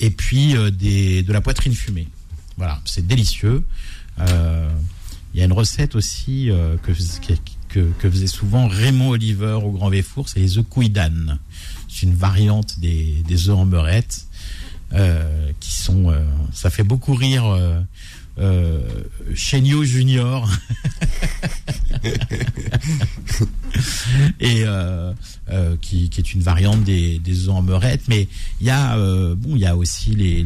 [0.00, 2.06] et puis des, de la poitrine fumée.
[2.56, 3.62] Voilà, c'est délicieux.
[4.20, 6.50] Il y a une recette aussi
[6.82, 11.38] que, que faisait souvent Raymond Oliver au Grand Véfour, c'est les œufs couilles d'âne.
[11.92, 14.26] C'est une variante des, des œufs en meurette
[14.94, 17.44] euh, qui sont, euh, ça fait beaucoup rire.
[17.46, 17.80] Euh,
[19.34, 20.48] Chéniaud Junior
[24.40, 24.64] et
[25.82, 28.28] qui, est une variante des, des en meurette mais
[28.62, 28.96] il y a
[29.34, 30.42] bon il y a aussi les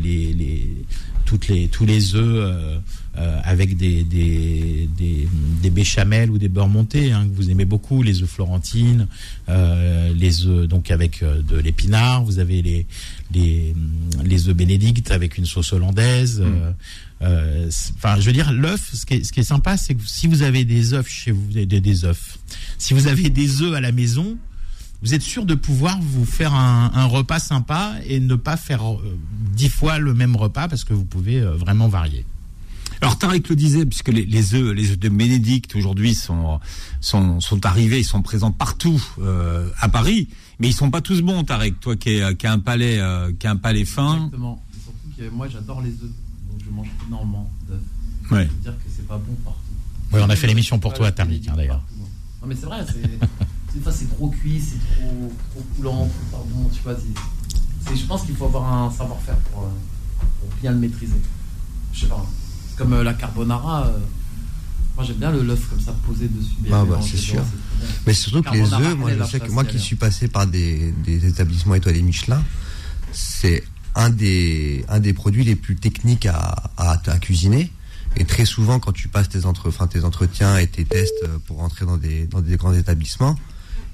[1.27, 2.79] toutes les tous les œufs euh,
[3.19, 5.29] euh, avec des des, des
[5.63, 9.07] des béchamels ou des beurres montés hein, que vous aimez beaucoup les œufs florentines
[9.49, 12.87] euh, les œufs donc avec euh, de l'épinard vous avez les
[13.35, 13.75] les
[14.25, 16.71] les œufs bénédictes avec une sauce hollandaise euh,
[17.23, 19.95] euh, c'est- Enfin, je veux dire, l'œuf, ce qui est, ce qui est sympa, c'est
[19.95, 22.39] que si vous avez des œufs chez vous, des- des œufs,
[22.77, 24.37] si vous avez des œufs à la maison,
[25.03, 28.91] vous êtes sûr de pouvoir vous faire un, un repas sympa et ne pas faire
[28.91, 29.19] euh,
[29.55, 32.25] dix fois le même repas parce que vous pouvez euh, vraiment varier?
[33.01, 36.61] Alors Tarek le disait, puisque les, les œufs, les œufs de Bénédicte aujourd'hui sont,
[37.01, 40.29] sont sont arrivés, ils sont présents partout euh, à Paris,
[40.59, 41.45] mais ils sont pas tous bons.
[41.45, 44.17] Tarek, toi qui, est, qui a un palais, euh, qui a un palais fin.
[44.17, 44.63] Exactement.
[44.73, 46.01] Et surtout que moi j'adore les œufs.
[46.51, 47.81] Donc je mange énormément d'œufs.
[48.31, 48.49] Ouais.
[48.63, 49.61] Dire que c'est pas bon partout.
[50.13, 51.83] Oui, on a fait l'émission pour toi pas hein, d'ailleurs.
[52.41, 53.03] Non mais c'est vrai, c'est
[53.77, 56.95] des fois c'est trop cuit, c'est trop, trop coulant, trop bon, tu vois.
[56.97, 59.67] c'est- Je pense qu'il faut avoir un savoir-faire pour, euh,
[60.41, 61.15] pour bien le maîtriser.
[61.93, 62.27] Je sais pas.
[62.77, 63.87] Comme euh, la carbonara.
[63.87, 63.99] euh,
[64.97, 66.55] moi j'aime bien le l'œuf comme ça posé dessus.
[66.73, 67.43] Ah, bah, c'est sûr.
[68.07, 70.93] Mais surtout que les œufs, moi je sais que moi qui suis passé par des,
[71.05, 72.43] des établissements étoilés Michelin,
[73.13, 73.63] c'est
[73.95, 77.71] un des, un des produits les plus techniques à, à, à cuisiner.
[78.17, 81.85] Et très souvent, quand tu passes tes, entre, tes entretiens et tes tests pour rentrer
[81.85, 83.37] dans des, dans des grands établissements,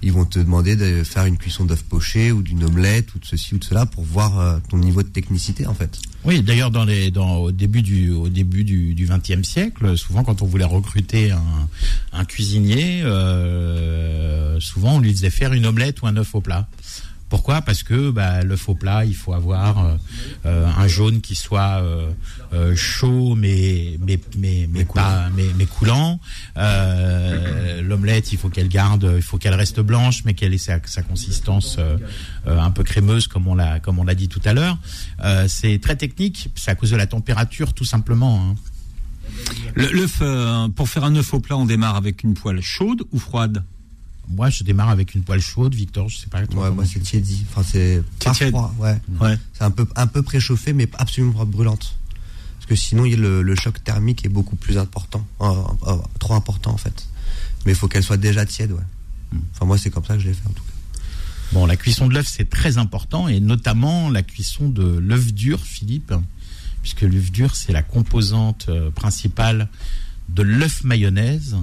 [0.02, 3.24] ils vont te demander de faire une cuisson d'œuf poché ou d'une omelette ou de
[3.24, 5.98] ceci ou de cela pour voir euh, ton niveau de technicité en fait.
[6.24, 6.70] Oui, d'ailleurs,
[7.16, 11.68] au début du, XXe siècle, souvent quand on voulait recruter un,
[12.12, 16.68] un cuisinier, euh, souvent on lui faisait faire une omelette ou un œuf au plat.
[17.32, 17.62] Pourquoi?
[17.62, 19.94] Parce que bah, l'œuf au plat, il faut avoir euh,
[20.44, 26.20] euh, un jaune qui soit euh, chaud mais mais mais mais pas mais, mais coulant.
[27.82, 31.00] L'omelette, il faut qu'elle garde, il faut qu'elle reste blanche, mais qu'elle ait sa, sa
[31.02, 31.78] consistance
[32.46, 34.76] un peu crémeuse, comme on l'a comme on l'a dit tout à l'heure.
[35.48, 38.40] C'est très technique, c'est à cause de la température, tout simplement.
[38.50, 38.54] hein.
[39.74, 43.04] Le- L'œuf, euh, pour faire un œuf au plat, on démarre avec une poêle chaude
[43.12, 43.64] ou froide?
[44.28, 46.08] Moi, je démarre avec une poêle chaude, Victor.
[46.08, 46.46] Je sais pas.
[46.46, 47.44] toi, Ouais, comment moi tu- c'est tiédi.
[47.50, 49.00] Enfin, c'est pas froid, ouais.
[49.20, 49.36] Ouais.
[49.52, 51.96] C'est un peu, un peu préchauffé, mais absolument pas brûlante.
[52.58, 55.26] Parce que sinon, il y a le, le choc thermique est beaucoup plus important.
[55.40, 55.52] Euh,
[55.88, 57.06] euh, trop important, en fait.
[57.66, 59.38] Mais il faut qu'elle soit déjà tiède, ouais.
[59.54, 61.00] Enfin, moi, c'est comme ça que je l'ai fait, en tout cas.
[61.52, 65.60] Bon, la cuisson de l'œuf, c'est très important, et notamment la cuisson de l'œuf dur,
[65.60, 66.14] Philippe,
[66.82, 69.68] puisque l'œuf dur, c'est la composante euh, principale
[70.30, 71.56] de l'œuf mayonnaise.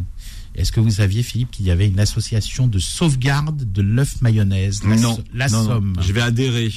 [0.56, 4.82] Est-ce que vous saviez, Philippe, qu'il y avait une association de sauvegarde de l'œuf mayonnaise?
[4.84, 5.70] La, non, So- la non, non.
[5.70, 5.94] Somme.
[6.02, 6.72] Je vais adhérer.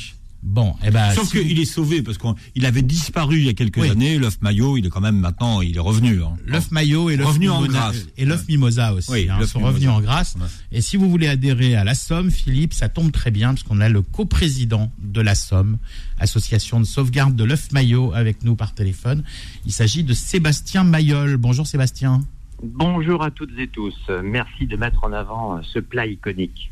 [0.45, 3.49] Bon, eh ben, Sauf si vous- qu'il est sauvé parce qu'il avait disparu il y
[3.49, 3.91] a quelques Oui.
[3.91, 4.19] années.
[4.19, 6.21] L'œuf maillot, il est quand même maintenant, il est revenu.
[6.25, 6.33] hein.
[6.47, 8.07] L'œuf maillot et l'œuf Revenu en mimona- grâce.
[8.17, 9.73] et l'œuf mimosa aussi Oui, hein, sont mimosa.
[9.73, 10.35] revenus en grâce.
[10.35, 10.47] Ouais.
[10.73, 13.81] Et si vous voulez adhérer à la Somme, Philippe, ça tombe très bien parce qu'on
[13.81, 15.79] a le coprésident de la Somme,
[16.19, 19.23] association de sauvegarde de l'œuf maillot, avec nous par téléphone.
[19.65, 21.37] Il s'agit de Sébastien Mayol.
[21.37, 22.21] Bonjour Sébastien.
[22.62, 23.94] Bonjour à toutes et tous.
[24.22, 26.70] Merci de mettre en avant ce plat iconique.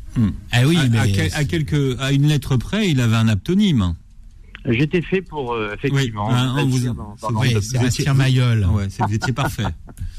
[0.51, 3.27] Ah oui, à, mais à quel- à quelques, à une lettre près, il avait un
[3.27, 3.95] aptonyme.
[4.65, 7.33] J'étais fait pour, euh, effectivement, Oui, hein, vous c'est-.
[7.33, 9.63] Ouais, vous étiez parfait.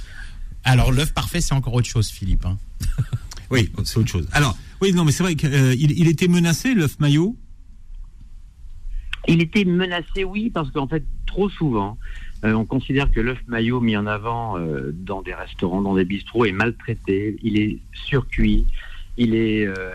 [0.64, 2.44] Alors l'œuf parfait, c'est encore autre chose, Philippe.
[2.44, 2.58] hein.
[3.50, 4.26] Oui, c'est autre chose.
[4.32, 7.37] Alors, oui, non, mais c'est vrai qu'il il était menacé, l'œuf maillot?
[9.28, 11.98] Il était menacé, oui, parce qu'en fait, trop souvent,
[12.44, 16.05] euh, on considère que l'œuf maillot mis en avant euh, dans des restaurants, dans des
[16.05, 18.66] bistrots est maltraité, il est surcuit,
[19.16, 19.66] il est...
[19.66, 19.90] euh,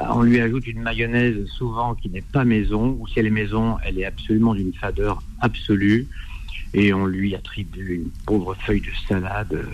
[0.00, 3.76] on lui ajoute une mayonnaise souvent qui n'est pas maison, ou si elle est maison,
[3.84, 6.08] elle est absolument d'une fadeur absolue.
[6.76, 9.64] Et on lui attribue une pauvre feuille de salade euh,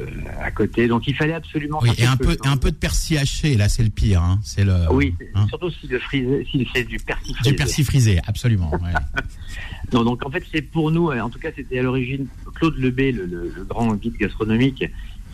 [0.42, 0.86] à côté.
[0.86, 1.78] Donc il fallait absolument.
[1.82, 4.22] Oui, et un peu, un peu de persil haché, là, c'est le pire.
[4.22, 4.38] Hein.
[4.44, 4.74] C'est le.
[4.92, 5.46] Oui, hein.
[5.48, 7.56] surtout si s'il fait du persil Du frisé.
[7.56, 8.70] persil frisé, absolument.
[8.72, 8.92] ouais.
[9.92, 12.76] Non, donc en fait, c'est pour nous, euh, en tout cas, c'était à l'origine Claude
[12.76, 14.84] Lebé, le, le- le grand guide gastronomique,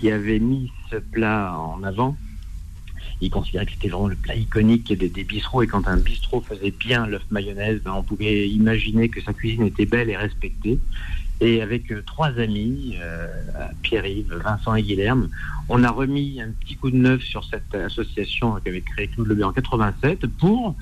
[0.00, 2.16] qui avait mis ce plat en avant.
[3.20, 5.62] Il considérait que c'était vraiment le plat iconique des, des bistrots.
[5.62, 9.64] Et quand un bistrot faisait bien l'œuf mayonnaise, ben, on pouvait imaginer que sa cuisine
[9.66, 10.78] était belle et respectée.
[11.40, 13.26] Et avec euh, trois amis, euh,
[13.82, 15.28] Pierre-Yves, Vincent et Guilherme,
[15.68, 19.44] on a remis un petit coup de neuf sur cette association qu'avait créée Claude Lebé
[19.44, 20.74] en 87 pour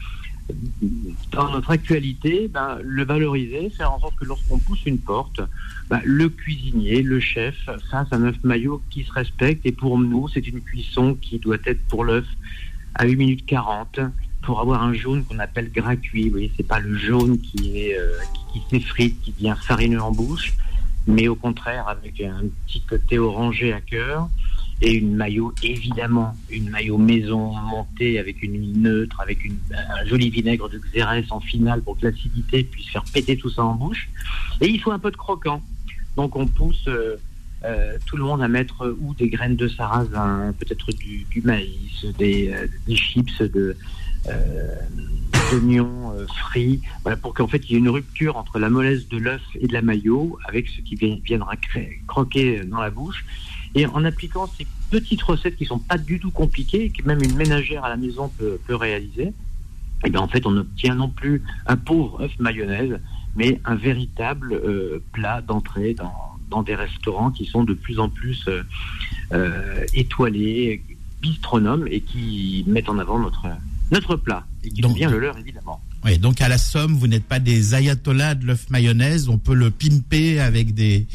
[1.33, 5.41] dans notre actualité, ben, le valoriser, faire en sorte que lorsqu'on pousse une porte,
[5.89, 7.57] ben, le cuisinier, le chef,
[7.91, 9.65] fasse un œuf maillot qui se respecte.
[9.65, 12.27] Et pour nous, c'est une cuisson qui doit être pour l'œuf
[12.95, 14.01] à 8 minutes 40
[14.45, 16.25] pour avoir un jaune qu'on appelle gras cuit.
[16.25, 18.17] Vous voyez, c'est pas le jaune euh,
[18.53, 20.55] qui, s'effrite, qui devient farineux en bouche,
[21.07, 24.29] mais au contraire avec un petit côté orangé à cœur
[24.83, 29.39] et une maillot évidemment une maillot maison montée avec une huile neutre avec
[29.71, 33.63] un joli vinaigre de xérès en finale pour que l'acidité puisse faire péter tout ça
[33.63, 34.09] en bouche
[34.61, 35.63] et il faut un peu de croquant
[36.17, 37.17] donc on pousse euh,
[37.65, 42.53] euh, tout le monde à mettre ou des graines de sarrasin peut-être du, maïs des,
[42.97, 43.77] chips de
[45.51, 49.09] d'oignons euh, frits voilà, pour qu'en fait il y ait une rupture entre la mollesse
[49.09, 51.55] de l'œuf et de la maillot avec ce qui viendra
[52.07, 53.25] croquer dans la bouche.
[53.75, 57.35] Et en appliquant ces petites recettes qui sont pas du tout compliquées, que même une
[57.35, 59.33] ménagère à la maison peut, réaliser,
[60.05, 63.01] et bien en fait on n'obtient non plus un pauvre œuf mayonnaise,
[63.35, 66.15] mais un véritable euh, plat d'entrée dans,
[66.51, 68.63] dans des restaurants qui sont de plus en plus euh,
[69.33, 70.83] euh, étoilés,
[71.21, 73.49] bistronomes et qui mettent en avant notre
[73.91, 75.81] notre plat et qui Donc- devient le leur évidemment.
[76.05, 79.29] Oui, donc à la somme, vous n'êtes pas des ayatollahs de l'œuf mayonnaise.
[79.31, 81.07] On peut le pimper avec des,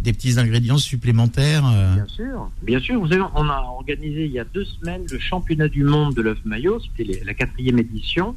[0.00, 1.66] des petits ingrédients supplémentaires.
[1.66, 1.94] euh.
[1.96, 2.98] Bien sûr, bien sûr.
[2.98, 6.22] Vous savez, on a organisé il y a deux semaines le championnat du monde de
[6.22, 6.80] l'œuf maillot.
[6.96, 8.34] C'était la quatrième édition.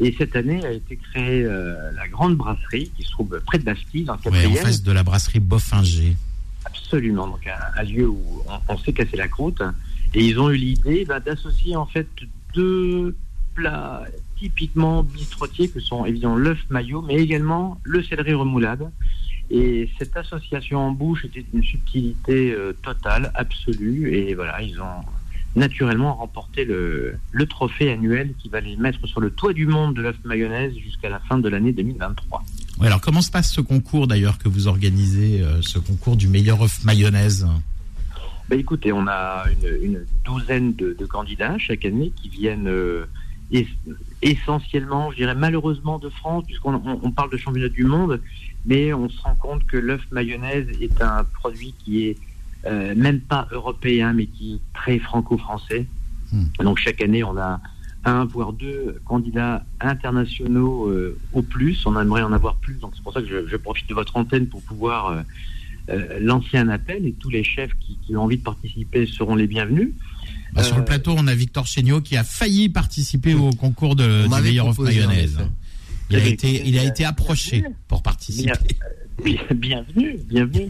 [0.00, 3.64] Et cette année a été créée euh, la grande brasserie qui se trouve près de
[3.64, 6.16] Bastille, dans le Ouais, en face de la brasserie Boffinger.
[6.64, 7.28] Absolument.
[7.28, 9.62] Donc un, un lieu où on, on s'est cassé la croûte.
[10.12, 12.08] Et ils ont eu l'idée bah, d'associer en fait
[12.56, 13.14] deux
[13.54, 14.04] plats
[14.38, 18.90] typiquement bistrotiers que sont évidemment l'œuf maillot, mais également le céleri remoulade.
[19.50, 24.12] Et cette association en bouche était une subtilité euh, totale, absolue.
[24.12, 25.04] Et voilà, ils ont
[25.54, 29.94] naturellement remporté le, le trophée annuel qui va les mettre sur le toit du monde
[29.94, 32.44] de l'œuf mayonnaise jusqu'à la fin de l'année 2023.
[32.80, 36.28] Ouais, alors comment se passe ce concours d'ailleurs que vous organisez, euh, ce concours du
[36.28, 37.46] meilleur œuf mayonnaise?
[38.48, 43.06] Ben écoutez, on a une, une douzaine de, de candidats chaque année qui viennent euh,
[43.52, 43.66] es-
[44.22, 48.20] essentiellement, je dirais malheureusement de France, puisqu'on on, on parle de championnat du monde,
[48.64, 52.16] mais on se rend compte que l'œuf mayonnaise est un produit qui est
[52.66, 55.86] euh, même pas européen, mais qui est très franco-français.
[56.32, 56.44] Hmm.
[56.60, 57.60] Donc chaque année, on a
[58.04, 61.84] un voire deux candidats internationaux euh, au plus.
[61.86, 64.16] On aimerait en avoir plus, donc c'est pour ça que je, je profite de votre
[64.16, 65.24] antenne pour pouvoir
[65.88, 69.06] euh, euh, lancer un appel et tous les chefs qui, qui ont envie de participer
[69.06, 69.90] seront les bienvenus.
[70.52, 73.96] Bah, Sur Euh, le plateau, on a Victor Chéniaud qui a failli participer au concours
[73.96, 75.38] de, On du meilleur en mayonnaise.
[76.10, 78.52] Il a, été, bien, il a bien, été approché pour participer.
[79.24, 80.68] Bien- bienvenue, bienvenue.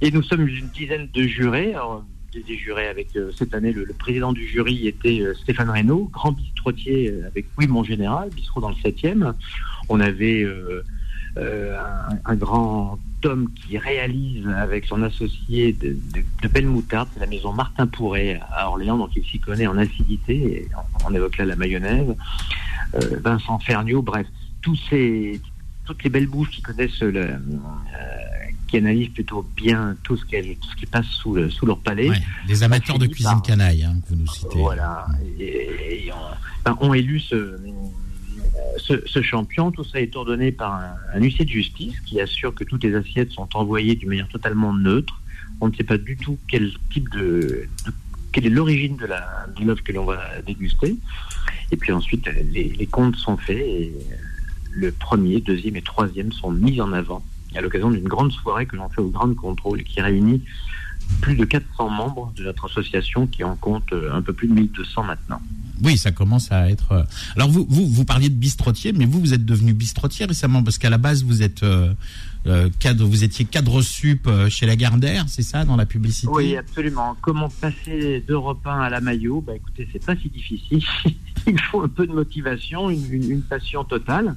[0.00, 1.74] Et nous sommes une dizaine de jurés.
[1.74, 2.04] Alors,
[2.46, 6.10] des jurés avec euh, cette année, le, le président du jury était euh, Stéphane Reynaud,
[6.12, 9.32] grand bistrotier euh, avec Oui Mon Général, bistrot dans le 7e.
[9.88, 10.84] On avait euh,
[11.38, 17.08] euh, un, un grand Tom qui réalise avec son associé de, de- de belles moutardes,
[17.14, 20.68] c'est la maison Martin Pourret à Orléans, donc il s'y connaît en acidité,
[21.04, 22.14] on, on évoque là la mayonnaise.
[22.94, 24.26] Euh, Vincent Ferniaud, bref,
[24.62, 25.40] tous ces,
[25.84, 27.36] toutes les belles bouches qui connaissent le, euh,
[28.68, 31.78] qui analysent plutôt bien tout ce, qu'elles- tout ce qui passe sous, le- sous leur
[31.78, 32.10] palais.
[32.10, 34.58] Ouais, des amateurs de cuisine par- canaille hein, que vous nous citez.
[34.58, 35.06] Voilà.
[35.38, 37.56] Et, et on, enfin, ont élu ce,
[38.78, 39.70] ce, ce champion.
[39.70, 40.74] Tout ça est ordonné par
[41.14, 44.72] un, huissier de justice qui assure que toutes les assiettes sont envoyées d'une manière totalement
[44.72, 45.20] neutre.
[45.60, 47.66] On ne sait pas du tout quel type de,
[48.32, 49.46] quelle est l'origine de la
[49.84, 50.96] que l'on va déguster.
[51.72, 53.92] Et puis ensuite, les, comptes sont faits et
[54.72, 58.76] le premier, deuxième et troisième sont mis en avant à l'occasion d'une grande soirée que
[58.76, 60.42] l'on fait au Grand Contrôle qui réunit
[61.22, 65.04] plus de 400 membres de notre association qui en compte un peu plus de 1200
[65.04, 65.40] maintenant.
[65.82, 66.92] Oui, ça commence à être.
[66.92, 67.02] euh,
[67.36, 70.98] Alors vous, parliez de bistrotier, mais vous, vous êtes devenu bistrotier récemment parce qu'à la
[70.98, 71.92] base vous êtes euh,
[72.46, 76.28] euh, cadre, vous étiez cadre sup chez Lagardère, c'est ça, dans la publicité?
[76.30, 77.16] Oui, absolument.
[77.20, 79.40] Comment passer d'Europe 1 à la maillot?
[79.40, 80.82] Bah écoutez, c'est pas si difficile.
[81.46, 84.34] Il faut un peu de motivation, une, passion totale.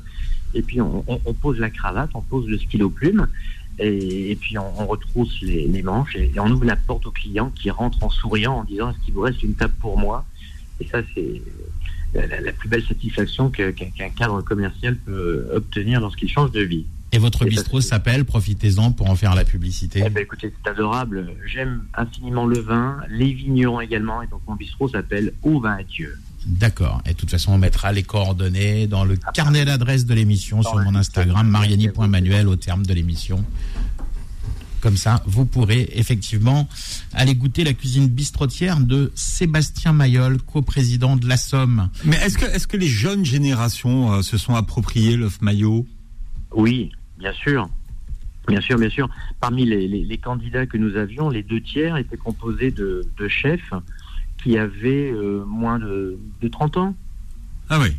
[0.54, 1.04] Et puis on,
[1.40, 3.28] pose la cravate, on pose le stylo plume,
[3.78, 7.52] et, puis on, retrousse les, les manches et, et on ouvre la porte au client
[7.52, 10.26] qui rentre en souriant en disant Est-ce qu'il vous reste une table pour moi?
[10.80, 11.42] Et ça, c'est
[12.14, 13.72] la, la- la plus belle satisfaction qu'un
[14.18, 16.86] cadre commercial peut obtenir lorsqu'il change de vie.
[17.12, 20.04] Et votre Et bistrot s'appelle, profitez-en pour en faire la publicité.
[20.06, 21.32] Eh ben, écoutez, c'est adorable.
[21.52, 24.22] J'aime infiniment le vin, les vignerons également.
[24.22, 26.16] Et donc, mon bistrot s'appelle Au vin à Dieu.
[26.46, 27.02] D'accord.
[27.08, 30.78] Et de toute façon, on mettra les coordonnées dans le carnet d'adresse de l'émission sur
[30.80, 33.44] mon Instagram, mariani.manuel au terme de l'émission.
[34.82, 36.68] Comme ça, vous pourrez effectivement
[37.14, 41.90] aller goûter la cuisine bistrotière de Sébastien Mayol, coprésident de la Somme.
[42.06, 45.86] Mais est-ce que, les jeunes générations euh, se sont appropriées l'œuf maillot?
[46.54, 47.70] Oui, bien sûr.
[48.48, 49.10] Bien sûr, bien sûr.
[49.40, 53.28] Parmi les, les- les candidats que nous avions, les deux tiers étaient composés de, de
[53.28, 53.74] chefs
[54.42, 56.96] qui avaient euh, moins de, de 30 ans.
[57.70, 57.90] Ah oui.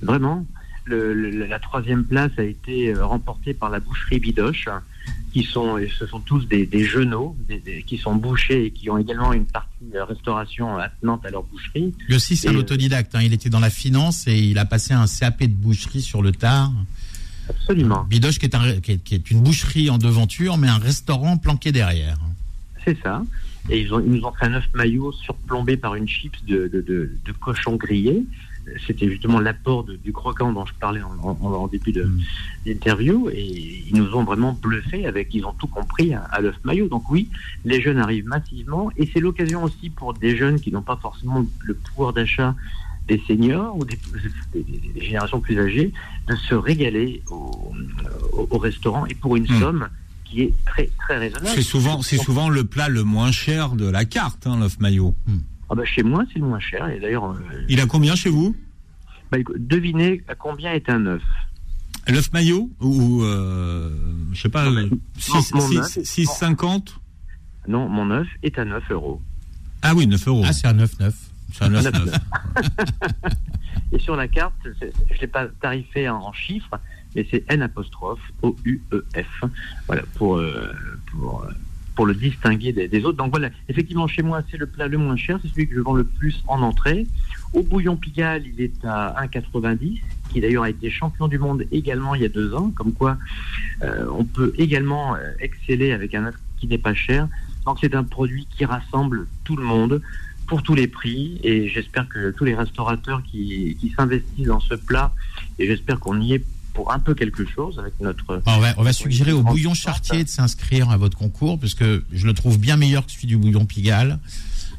[0.00, 0.46] Vraiment.
[0.86, 4.68] Le- le- la troisième place a été euh, remportée par la boucherie Bidoche,
[5.32, 8.88] qui sont, ce sont tous des, des genoux, des- des- qui sont bouchés et qui
[8.88, 11.92] ont également une partie euh, restauration attenante à leur boucherie.
[12.08, 13.14] Lui aussi, c'est un euh, autodidacte.
[13.16, 13.20] hein.
[13.22, 16.30] Il était dans la finance et il a passé un CAP de boucherie sur le
[16.32, 16.70] tard.
[17.48, 18.04] Absolument.
[18.04, 21.36] Bidoche, qui est, un- qui est- qui est une boucherie en devanture, mais un restaurant
[21.36, 22.16] planqué derrière.
[22.84, 23.22] C'est ça.
[23.68, 26.68] Et ils, ont, ils nous ont fait un œuf maillot surplombé par une chips de,
[26.72, 28.22] de, de, de cochon grillé.
[28.86, 32.20] C'était justement l'apport du croquant dont je parlais en, en- en début de- Mm.
[32.66, 33.28] d'interview.
[33.30, 36.88] Et ils nous ont vraiment bluffé avec, ils ont tout compris à, à l'œuf maillot.
[36.88, 37.28] Donc oui,
[37.64, 38.90] les jeunes arrivent massivement.
[38.96, 42.54] Et c'est l'occasion aussi pour des jeunes qui n'ont pas forcément le pouvoir d'achat
[43.08, 43.96] des seniors ou des,
[44.52, 45.92] des- des- des générations plus âgées
[46.28, 47.72] de se régaler au,
[48.32, 49.60] au- au restaurant et pour une Mm.
[49.60, 49.88] somme
[50.24, 51.54] qui est très très raisonnable.
[51.54, 55.14] C'est souvent, c'est souvent le plat le moins cher de la carte, hein, l'œuf maillot.
[55.68, 56.88] Ah bah chez moi, c'est le moins cher.
[56.88, 58.54] Et d'ailleurs, euh, Il a combien chez vous?
[59.32, 61.22] Bah, devinez à combien est un œuf.
[62.08, 63.90] L'œuf maillot ou euh,
[64.32, 66.94] je sais pas, Non, mais- 6, mon œuf, 6,50
[67.66, 69.20] Non, mon œuf est à 9 euros.
[69.82, 70.42] Ah oui, 9 euros.
[70.46, 71.12] Ah, c'est un 9-9.
[71.52, 72.14] C'est un œuf neuf.
[73.92, 76.78] Et sur la carte, je ne l'ai pas tarifé en, en chiffres,
[77.14, 79.44] mais c'est N apostrophe O-U-E-F.
[79.86, 80.72] Voilà, pour, euh,
[81.10, 81.50] pour, euh,
[81.96, 83.16] pour le distinguer des, autres.
[83.16, 85.80] Donc voilà, effectivement, chez moi, c'est le plat le moins cher, c'est celui que je
[85.80, 87.06] vends le plus en entrée.
[87.54, 92.14] Au bouillon Pigalle, il est à 1,90, qui d'ailleurs a été champion du monde également
[92.14, 93.16] il y a deux ans, comme quoi
[93.82, 97.28] euh, on peut également euh, exceller avec un œuf qui n'est pas cher.
[97.64, 100.02] Donc c'est un produit qui rassemble tout le monde
[100.46, 105.12] pour tous les prix et j'espère que tous les restaurateurs qui s'investissent dans ce plat
[105.58, 106.44] et j'espère qu'on y est
[106.76, 110.22] pour un peu quelque chose avec notre On va, on va suggérer au bouillon chartier
[110.22, 113.38] de s'inscrire à votre concours, parce que je le trouve bien meilleur que celui du
[113.38, 114.18] bouillon Pigalle.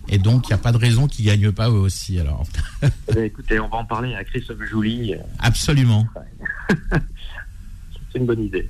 [0.08, 2.20] Et donc, il n'y a pas de raison qu'il gagne pas eux aussi.
[2.20, 2.46] Alors,
[2.84, 6.08] Eh bien, écoutez on va en parler à Christophe Joly euh, absolument.
[6.92, 8.70] c'est une bonne idée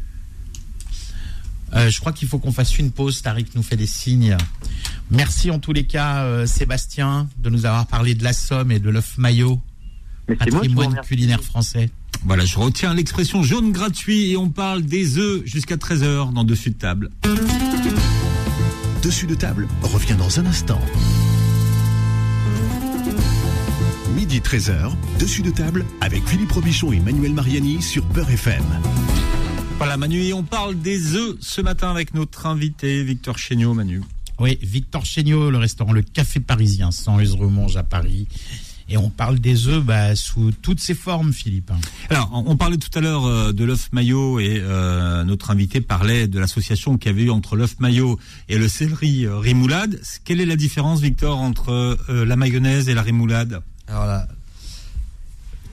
[1.73, 3.21] Euh, je crois qu'il faut qu'on fasse une pause.
[3.21, 4.37] Tariq nous fait des signes.
[5.11, 8.79] Merci en tous les cas, euh, Sébastien, de nous avoir parlé de la Somme et
[8.79, 9.59] de l'œuf maillot,
[10.39, 11.89] patrimoine culinaire français.
[12.25, 16.71] Voilà, je retiens l'expression jaune gratuit et on parle des œufs jusqu'à 13h dans Dessus
[16.71, 17.09] de table.
[19.01, 20.81] Dessus de table revient dans un instant.
[24.15, 28.63] Midi 13h, dessus de table avec Philippe Robichon et Manuel Mariani sur Beurre FM.
[29.77, 34.01] Voilà Manu, et on parle des œufs ce matin avec notre invité Victor Chéniaud, Manu.
[34.39, 38.27] Oui, Victor Chéniaud, le restaurant Le Café Parisien, 100 rue Remonge à Paris.
[38.89, 41.71] Et on parle des œufs bah, sous toutes ses formes, Philippe.
[42.09, 46.27] Alors, on parlait tout à l'heure euh, de l'œuf maillot et euh, notre invité parlait
[46.27, 49.99] de l'association qu'il y avait eu entre l'œuf maillot et le céleri euh, rémoulade.
[50.23, 54.25] Quelle est la différence, Victor, entre euh, la mayonnaise et la rémoulade Alors là,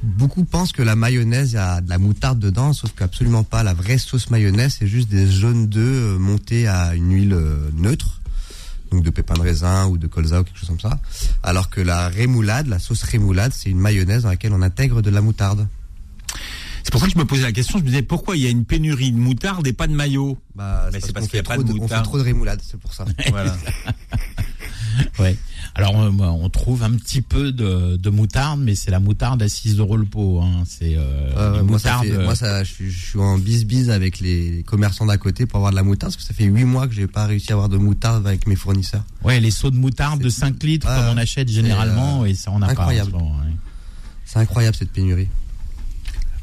[0.03, 3.63] beaucoup pensent que la mayonnaise, il y a de la moutarde dedans, sauf qu'absolument pas.
[3.63, 7.39] La vraie sauce mayonnaise, c'est juste des jaunes d'œufs montés à une huile
[7.75, 8.21] neutre,
[8.95, 10.99] donc de pépins de raisin ou de colza ou quelque chose comme ça.
[11.43, 15.11] Alors que la rémoulade, la sauce rémoulade, c'est une mayonnaise dans laquelle on intègre de
[15.11, 15.67] la moutarde.
[16.83, 17.79] C'est pour ça que je me posais la question.
[17.79, 20.39] Je me disais pourquoi il y a une pénurie de moutarde et pas de maillot.
[20.55, 22.79] Bah, c'est parce qu'il y a pas trop de on fait trop de rémoulade, c'est
[22.79, 23.05] pour ça.
[23.31, 23.57] Voilà.
[25.19, 25.37] Ouais.
[25.75, 29.49] Alors euh, on trouve un petit peu de, de moutarde, mais c'est la moutarde à
[29.49, 30.41] 6 euros le pot.
[30.43, 30.63] Hein.
[30.67, 32.07] C'est euh, Euh, ça moutarde.
[32.07, 35.57] fait- moi, ça, je, suis- je suis en bis-bis avec les commerçants d'à côté pour
[35.57, 37.55] avoir de la moutarde, parce que ça fait 8 mois que j'ai pas réussi à
[37.55, 39.05] avoir de moutarde avec mes fournisseurs.
[39.25, 42.27] Ouais, les seaux de moutarde de C'est- 5 litres Ouais, comme on achète généralement, euh,
[42.27, 42.73] et ça on n'a pas.
[42.73, 43.11] en incroyable.
[43.13, 43.55] ce ouais.
[44.27, 45.29] C'est incroyable cette pénurie.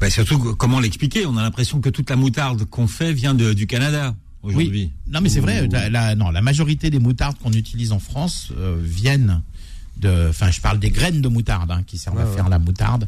[0.00, 1.26] Bah, surtout, comment l'expliquer?
[1.26, 4.90] On a l'impression que toute la moutarde qu'on fait vient de- du Canada aujourd'hui.
[5.06, 5.12] Oui.
[5.12, 5.66] Non, mais c'est vrai.
[5.68, 9.42] La, la- non, la majorité des moutardes qu'on utilise en France euh, viennent
[10.00, 10.28] de.
[10.30, 12.50] Enfin, je parle des graines de moutarde hein, qui servent à Ouais, faire ouais.
[12.50, 13.06] la moutarde.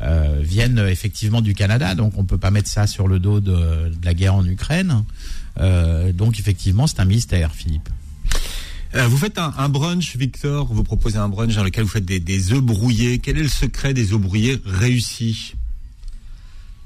[0.00, 3.52] euh, viennent effectivement du Canada, donc on peut pas mettre ça sur le dos de,
[3.52, 5.04] de la guerre en Ukraine.
[5.60, 7.88] Euh, donc effectivement, c'est un mystère, Philippe.
[8.94, 10.72] Euh, vous faites un, un brunch, Victor.
[10.72, 13.18] Vous proposez un brunch dans lequel vous faites des, des œufs brouillés.
[13.20, 15.54] Quel est le secret des œufs brouillés réussis?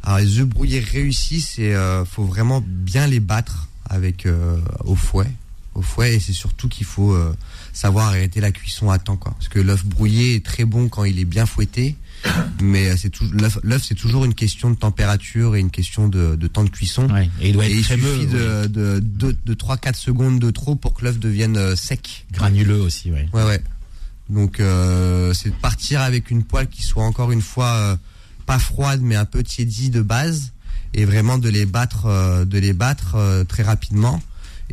[0.02, 4.94] Alors les œufs brouillés réussis, c'est euh, faut vraiment bien les battre avec euh, au
[4.96, 5.30] fouet,
[5.74, 7.34] au fouet, et c'est surtout qu'il faut euh,
[7.72, 9.32] savoir arrêter la cuisson à temps, quoi.
[9.32, 11.96] Parce que l'œuf brouillé est très bon quand il est bien fouetté,
[12.62, 16.34] mais euh, c'est tout l'œuf, c'est toujours une question de température et une question de,
[16.34, 17.08] de temps de cuisson.
[17.12, 17.28] Ouais.
[17.40, 18.40] Et il doit Et être il crémeux, suffit ouais.
[18.40, 22.26] de, de, de, de 3-4 secondes de trop pour que l'œuf devienne sec.
[22.32, 23.28] granuleux aussi, ouais.
[23.32, 23.62] Ouais, ouais.
[24.28, 27.96] Donc, euh, c'est de partir avec une poêle qui soit encore une fois euh,
[28.44, 30.52] pas froide, mais un peu tiédie de base,
[30.94, 34.22] et vraiment de les battre, euh, de les battre euh, très rapidement,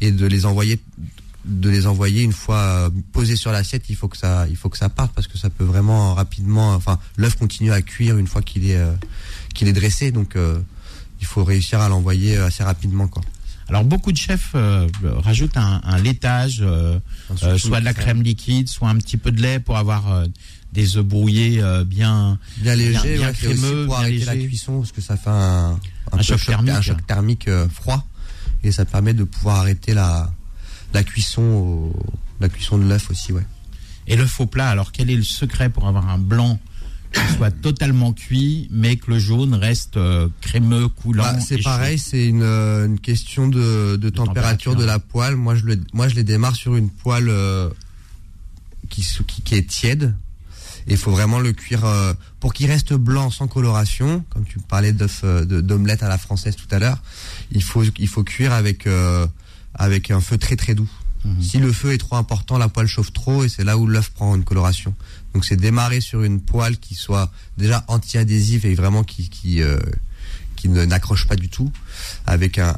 [0.02, 0.80] et de les envoyer,
[1.46, 3.84] de les envoyer une fois euh, posés sur l'assiette.
[3.90, 6.74] Il faut que ça, il faut que ça parte parce que ça peut vraiment rapidement.
[6.74, 8.94] Enfin, l'œuf continue à cuire une fois qu'il est, euh,
[9.54, 10.60] qu'il est dressé, donc euh,
[11.20, 13.22] il faut réussir à l'envoyer assez rapidement, quoi.
[13.70, 14.88] Alors beaucoup de chefs euh,
[15.24, 17.00] rajoutent un, un laitage, euh,
[17.44, 20.26] euh, soit de la crème liquide, soit un petit peu de lait pour avoir euh,
[20.74, 22.38] des œufs brouillés euh, bien.
[22.58, 24.48] bien léger, bien- ouais, crémeux, pour bien arrêter la léger.
[24.48, 25.80] cuisson parce que ça fait un,
[26.20, 26.74] Un choc thermique.
[26.74, 28.06] un choc thermique euh, froid
[28.64, 30.32] et ça permet de pouvoir arrêter la
[30.94, 31.96] la cuisson au-
[32.40, 33.46] la cuisson de l'œuf aussi, ouais.
[34.08, 36.60] Et le faux plat, alors quel est le secret pour avoir un blanc
[37.14, 41.98] qui soit totalement cuit, mais que le jaune reste euh, crémeux, coulant Bah, c'est pareil,
[42.00, 44.26] c'est une, euh, une question de, de température,
[44.74, 44.76] température.
[44.76, 45.36] de la poêle.
[45.36, 47.70] Moi, je le, moi, je les démarre sur une poêle euh,
[48.90, 50.16] qui, qui, qui est tiède.
[50.88, 54.60] Et il faut vraiment le cuire euh, pour qu'il reste blanc sans coloration, comme tu
[54.60, 57.02] parlais d'œuf euh, d'omelette à la française tout à l'heure.
[57.52, 59.28] Il faut il faut cuire avec euh,
[59.74, 60.90] avec un feu très très doux.
[61.26, 61.42] Mhm.
[61.42, 64.10] Si le feu est trop important, la poêle chauffe trop et c'est là où l'œuf
[64.10, 64.94] prend une coloration.
[65.34, 69.80] Donc c'est démarrer sur une poêle qui soit déjà anti-adhésive et vraiment qui qui euh,
[70.56, 71.72] qui ne n'accroche pas du tout,
[72.26, 72.74] avec un,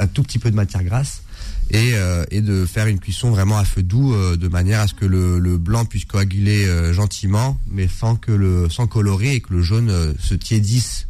[0.00, 1.22] un tout petit peu de matière grasse,
[1.70, 4.86] et, euh, et de faire une cuisson vraiment à feu doux, euh, de manière à
[4.88, 9.34] ce que le, le blanc puisse coaguler euh, gentiment, mais sans que le sans colorer
[9.34, 11.08] et que le jaune euh, se tiédisse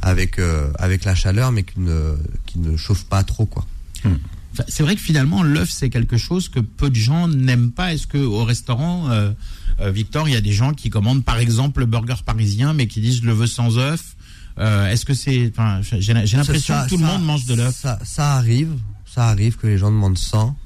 [0.00, 2.16] avec euh, avec la chaleur, mais qu'il ne
[2.46, 3.66] qu'il ne chauffe pas trop quoi.
[4.04, 7.94] Enfin, c'est vrai que finalement, l'œuf, c'est quelque chose que peu de gens n'aiment pas.
[7.94, 9.30] Est-ce que au restaurant, euh,
[9.80, 12.86] euh, Victor, il y a des gens qui commandent par exemple le burger parisien, mais
[12.86, 14.16] qui disent je le veux sans œuf
[14.58, 17.74] Euh, Est-ce que c'est, enfin, j'ai j'ai l'impression que tout le monde mange de l'œuf.
[17.80, 18.72] Ça, ça arrive,
[19.14, 20.56] ça arrive que les gens demandent sans,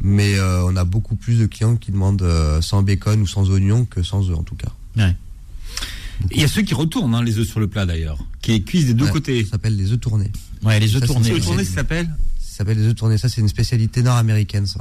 [0.00, 3.50] mais euh, on a beaucoup plus de clients qui demandent euh, sans bacon ou sans
[3.50, 4.70] oignon que sans œufs en tout cas.
[4.96, 5.14] Ouais.
[6.30, 8.86] Il y a ceux qui retournent hein, les œufs sur le plat d'ailleurs, qui cuisent
[8.86, 9.44] des deux Ouais, côtés.
[9.44, 10.30] Ça s'appelle les œufs tournés.
[10.62, 11.28] Ouais, les œufs Ça, tournés.
[11.30, 12.06] Les œufs tournés, ça s'appelle
[12.40, 13.18] Ça s'appelle les œufs tournés.
[13.18, 14.80] Ça, c'est une spécialité nord-américaine, ça.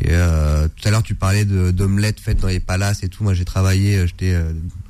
[0.00, 3.22] Et euh, tout à l'heure, tu parlais d'omelettes faites dans les palaces et tout.
[3.24, 4.36] Moi, j'ai travaillé, euh, j'étais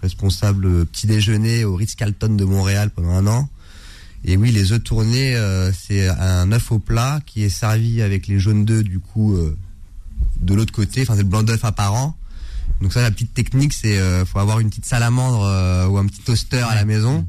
[0.02, 3.48] responsable petit déjeuner au Ritz-Carlton de Montréal pendant un an.
[4.28, 8.26] Et oui, les œufs tournés, euh, c'est un œuf au plat qui est servi avec
[8.26, 9.56] les jaunes d'œufs du coup euh,
[10.40, 11.02] de l'autre côté.
[11.02, 12.16] Enfin, c'est le blanc d'œuf apparent.
[12.82, 16.06] Donc ça, la petite technique, c'est euh, faut avoir une petite salamandre euh, ou un
[16.06, 17.24] petit toaster à la maison.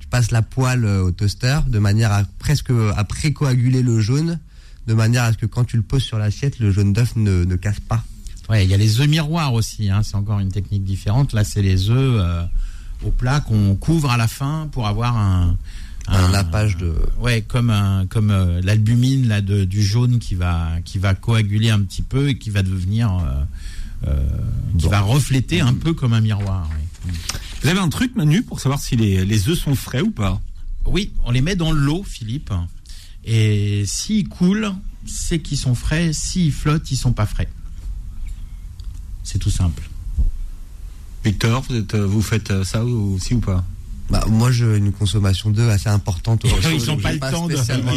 [0.00, 4.38] Tu passes la poêle au toaster de manière à presque à précoaguler le jaune,
[4.86, 7.44] de manière à ce que quand tu le poses sur l'assiette, le jaune d'œuf ne,
[7.44, 8.04] ne casse pas.
[8.48, 9.90] Ouais, il y a les œufs miroirs aussi.
[9.90, 11.32] Hein, c'est encore une technique différente.
[11.32, 12.46] Là, c'est les œufs
[13.04, 15.58] au plat qu'on couvre à la fin pour avoir un
[16.08, 16.94] Un nappage de.
[17.18, 21.70] Ouais, comme un, comme euh, l'albumine là de, du jaune qui va qui va coaguler
[21.70, 24.28] un petit peu et qui va devenir euh, euh,
[24.78, 24.90] qui Bon.
[24.90, 26.68] va refléter un peu comme un miroir.
[27.62, 30.40] Vous avez un truc, Manu, pour savoir si les, les œufs sont frais ou pas?
[30.84, 32.52] Oui, on les met dans l'eau, Philippe.
[33.24, 34.72] Et s'ils coulent,
[35.06, 36.12] c'est qu'ils sont frais.
[36.12, 37.48] S'ils flottent, ils sont pas frais.
[39.24, 39.82] C'est tout simple.
[41.24, 43.64] Victor, vous, êtes, vous faites ça aussi ou pas?
[44.10, 46.42] Bah, moi, j'ai une consommation d'œufs assez importante.
[46.72, 47.54] Ils ont donc pas j'ai le temps de-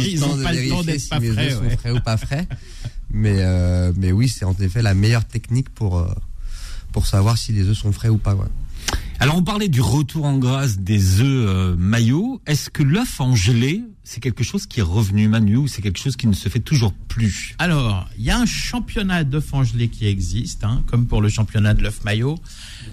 [0.08, 2.16] ils ont pas le temps vérifier d'être si pas mes frais, sont frais ou pas
[2.16, 2.48] frais.
[3.12, 6.08] Mais, euh, mais oui, c'est en effet la meilleure technique pour, euh,
[6.92, 8.34] pour savoir si les œufs sont frais ou pas.
[8.34, 8.46] Ouais.
[9.18, 12.40] Alors on parlait du retour en grâce des œufs euh, maillots.
[12.46, 13.82] Est-ce que l'œuf en gelée,
[14.12, 16.58] c'est quelque chose qui est revenu, Manu, ou c'est quelque chose qui ne se fait
[16.58, 17.54] toujours plus?
[17.60, 21.28] Alors, il y a un championnat d'œuf en gelée qui existe, hein, comme pour le
[21.28, 22.36] championnat de l'œuf maillot.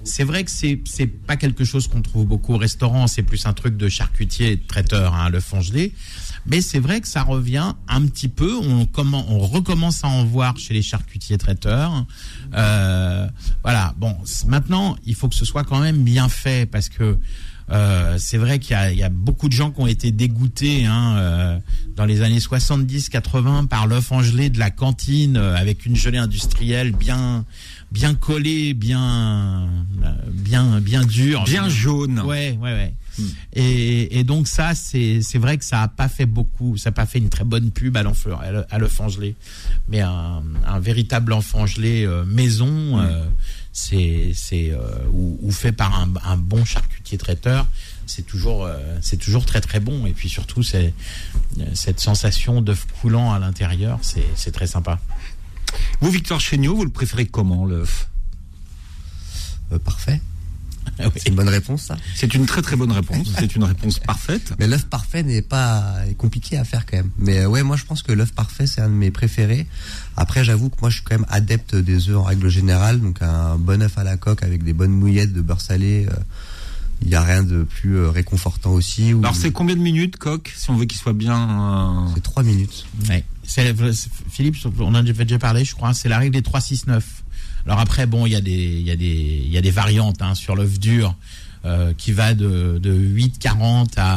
[0.04, 3.48] C'est vrai que c'est c'est pas quelque chose qu'on trouve beaucoup au restaurant, c'est plus
[3.48, 5.92] un truc de charcutier de traiteur, hein, l'œuf en gelée.
[6.46, 8.56] Mais c'est vrai que ça revient un petit peu.
[8.56, 12.06] On, on recommence à en voir chez les charcutiers traiteurs.
[12.54, 13.28] Euh,
[13.64, 13.96] voilà.
[13.98, 14.16] Bon,
[14.46, 17.18] maintenant, il faut que ce soit quand même bien fait parce que
[17.70, 20.12] euh, c'est vrai qu'il y a, il y a beaucoup de gens qui ont été
[20.12, 21.60] dégoûtés hein, euh,
[21.96, 26.18] dans les années 70-80 par l'œuf en gelée de la cantine euh, avec une gelée
[26.18, 27.46] industrielle bien
[27.92, 29.68] bien collée, bien
[30.04, 32.20] euh, bien bien dure, Bien jaune.
[32.22, 32.94] Ouais, ouais, ouais.
[33.54, 36.92] Et, et donc ça, c'est c'est vrai que ça a pas fait beaucoup, ça a
[36.92, 38.28] pas fait une très bonne pub à l'enf-
[38.70, 39.36] à l'œuf- gelée,
[39.90, 43.26] mais un, un véritable enfant gelé euh, maison, euh,
[43.78, 44.80] c'est euh,
[45.14, 47.68] ou, fait par un, bon charcutier traiteur,
[48.08, 50.08] c'est toujours euh, c'est toujours très très bon.
[50.08, 50.94] Et puis surtout, c'est
[51.60, 55.00] euh, cette sensation d'œuf coulant à l'intérieur, c'est très sympa.
[56.02, 58.10] Vous, Victor Chéniaud, vous le préférez comment, l'œuf?
[59.84, 60.22] Parfait.
[61.00, 61.12] Ah oui.
[61.18, 61.98] C'est une bonne réponse, ça.
[62.16, 63.28] C'est une très très bonne réponse.
[63.38, 64.54] C'est une réponse parfaite.
[64.60, 67.12] Mais l'œuf parfait n'est pas est compliqué à faire quand même.
[67.18, 69.68] Mais euh, ouais, moi je pense que l'œuf parfait c'est un de mes préférés.
[70.16, 73.22] Après, j'avoue que moi je suis quand même adepte des œufs en règle générale, donc
[73.22, 76.08] un bon œuf à la coque avec des bonnes mouillettes de beurre salé.
[76.10, 76.16] euh,
[77.04, 79.14] Il n'y a rien de plus euh, réconfortant aussi.
[79.14, 81.38] ou- Alors, c'est combien de minutes, coq, si on veut qu'il soit bien.
[81.38, 82.86] euh, c'est trois minutes.
[83.08, 83.24] Ouais.
[84.32, 85.94] Philippe, on en avait déjà parlé, je crois.
[85.94, 87.02] C'est la règle des 3-6-9.
[87.68, 89.72] Alors après, bon, il y a des, il y a des, il y a des
[89.72, 91.16] variantes hein, sur l'œuf dur
[91.66, 94.16] euh, qui va de, de 8,40 à,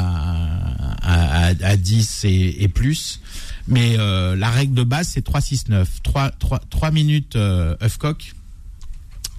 [1.03, 3.21] à, à, à 10 et, et plus.
[3.67, 5.85] Mais euh, la règle de base, c'est 3-6-9.
[6.05, 8.35] 3, 3, 3 minutes euh, œuf coq,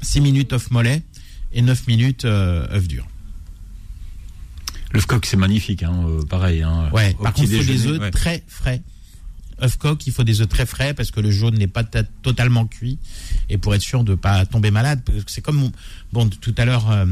[0.02, 1.04] 6 minutes œuf mollet
[1.54, 3.08] et 9 minutes œuf dur.
[4.94, 6.64] L'œuf coq, c'est magnifique, hein, pareil.
[6.64, 8.12] Hein, Ouais, par contre, il faut des œufs ouais.
[8.12, 8.82] très frais.
[9.64, 12.04] Œuf coq, il faut des œufs très frais parce que le jaune n'est pas ta-
[12.04, 12.98] totalement cuit
[13.50, 15.02] et pour être sûr de pas tomber malade.
[15.06, 15.72] Parce que C'est comme
[16.14, 17.06] bon tout à l'heure, euh,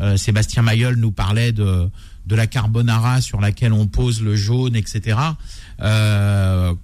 [0.00, 1.88] euh, Sébastien Mayol nous parlait de
[2.26, 5.18] de la carbonara sur laquelle on pose le jaune, etc.
[5.80, 6.74] Euh,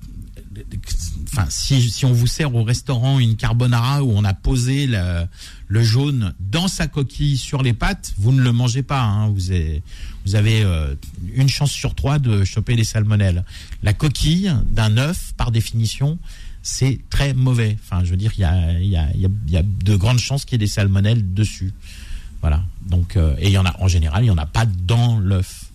[1.32, 5.24] Enfin, si, si on vous sert au restaurant une carbonara où on a posé le,
[5.68, 9.00] le jaune dans sa coquille sur les pâtes, vous ne le mangez pas.
[9.00, 9.28] hein.
[9.28, 9.82] Vous avez,
[10.26, 10.94] vous avez euh,
[11.32, 13.44] une chance sur trois de choper les salmonelles.
[13.82, 16.18] La coquille d'un œuf, par définition,
[16.62, 17.76] c'est très mauvais.
[17.82, 21.32] Enfin, je veux dire, il y a, de grandes chances qu'il y ait des salmonelles
[21.32, 21.72] dessus.
[22.40, 22.62] Voilà.
[22.86, 25.18] Donc, euh, et il y en a en général, il y en a pas dans
[25.18, 25.66] l'œuf.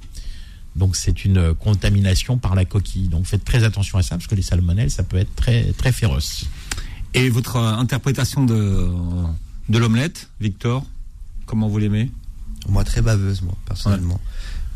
[0.76, 3.08] Donc c'est une contamination par la coquille.
[3.08, 5.93] Donc faites très attention à ça parce que les salmonelles, ça peut être très très
[5.93, 6.46] féroce.
[7.14, 10.86] Et votre euh, interprétation de l'omelette, Victor
[11.46, 12.10] Comment vous l'aimez?
[12.68, 14.20] Moi, très baveuse, moi, personnellement.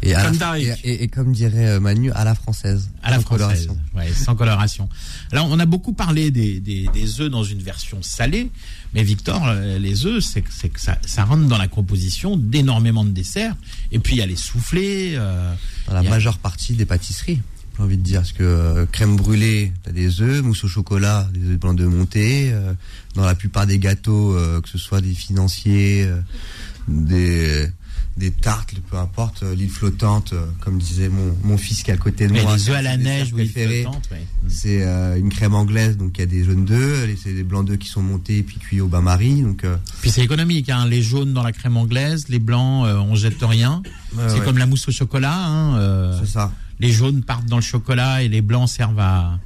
[0.01, 2.89] Et, Comme la- et, et- et comme dirait euh, Manu, à la française.
[3.03, 3.77] À la française, coloration.
[3.95, 4.87] ouais, sans coloration.
[5.33, 8.49] Alors, on a beaucoup parlé des, des, des œufs dans une version salée,
[8.93, 13.09] mais Victor, euh, les œufs, c'est que, ça, ça rentre dans la composition d'énormément de
[13.09, 13.57] desserts.
[13.91, 15.15] Et puis, il y a les soufflés.
[15.17, 15.53] euh,
[15.87, 17.41] Dans la a- majeure partie des pâtisseries,
[17.75, 18.21] j'ai envie de dire.
[18.21, 21.85] Parce que euh, crème brûlée, t'as des œufs, mousse au chocolat, des œufs blancs de
[21.85, 22.51] montée.
[22.53, 22.73] euh,
[23.15, 26.09] dans la plupart des gâteaux, euh, que ce soit des financiers,
[26.87, 27.69] des,
[28.19, 31.93] des tartes, peu importe, euh, l'île flottante, euh, comme disait mon, mon fils qui est
[31.93, 32.55] à côté de mais moi.
[32.55, 33.85] les œufs à la neige, oui, ouais.
[34.47, 37.65] C'est euh, une crème anglaise, donc il y a des jaunes d'œufs, c'est des blancs
[37.65, 39.41] d'œufs qui sont montés et puis cuits au bain-marie.
[39.41, 40.85] Donc, euh, Puis c'est économique, hein.
[40.85, 43.81] les jaunes dans la crème anglaise, les blancs, euh, on jette rien.
[44.13, 45.35] c'est ouais, comme la mousse au chocolat.
[45.35, 46.51] Hein, c'est ça.
[46.79, 49.39] les jaunes partent dans le chocolat et les blancs servent à,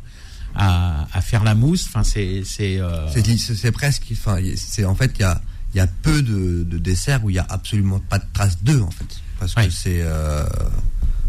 [0.55, 1.85] à, à faire la mousse.
[1.87, 5.41] Enfin, c'est c'est presque, enfin, c'est en fait, il y a,
[5.73, 8.61] il y a peu de, de desserts où il y a absolument pas de trace
[8.63, 10.45] d'œufs en fait, parce que c'est euh,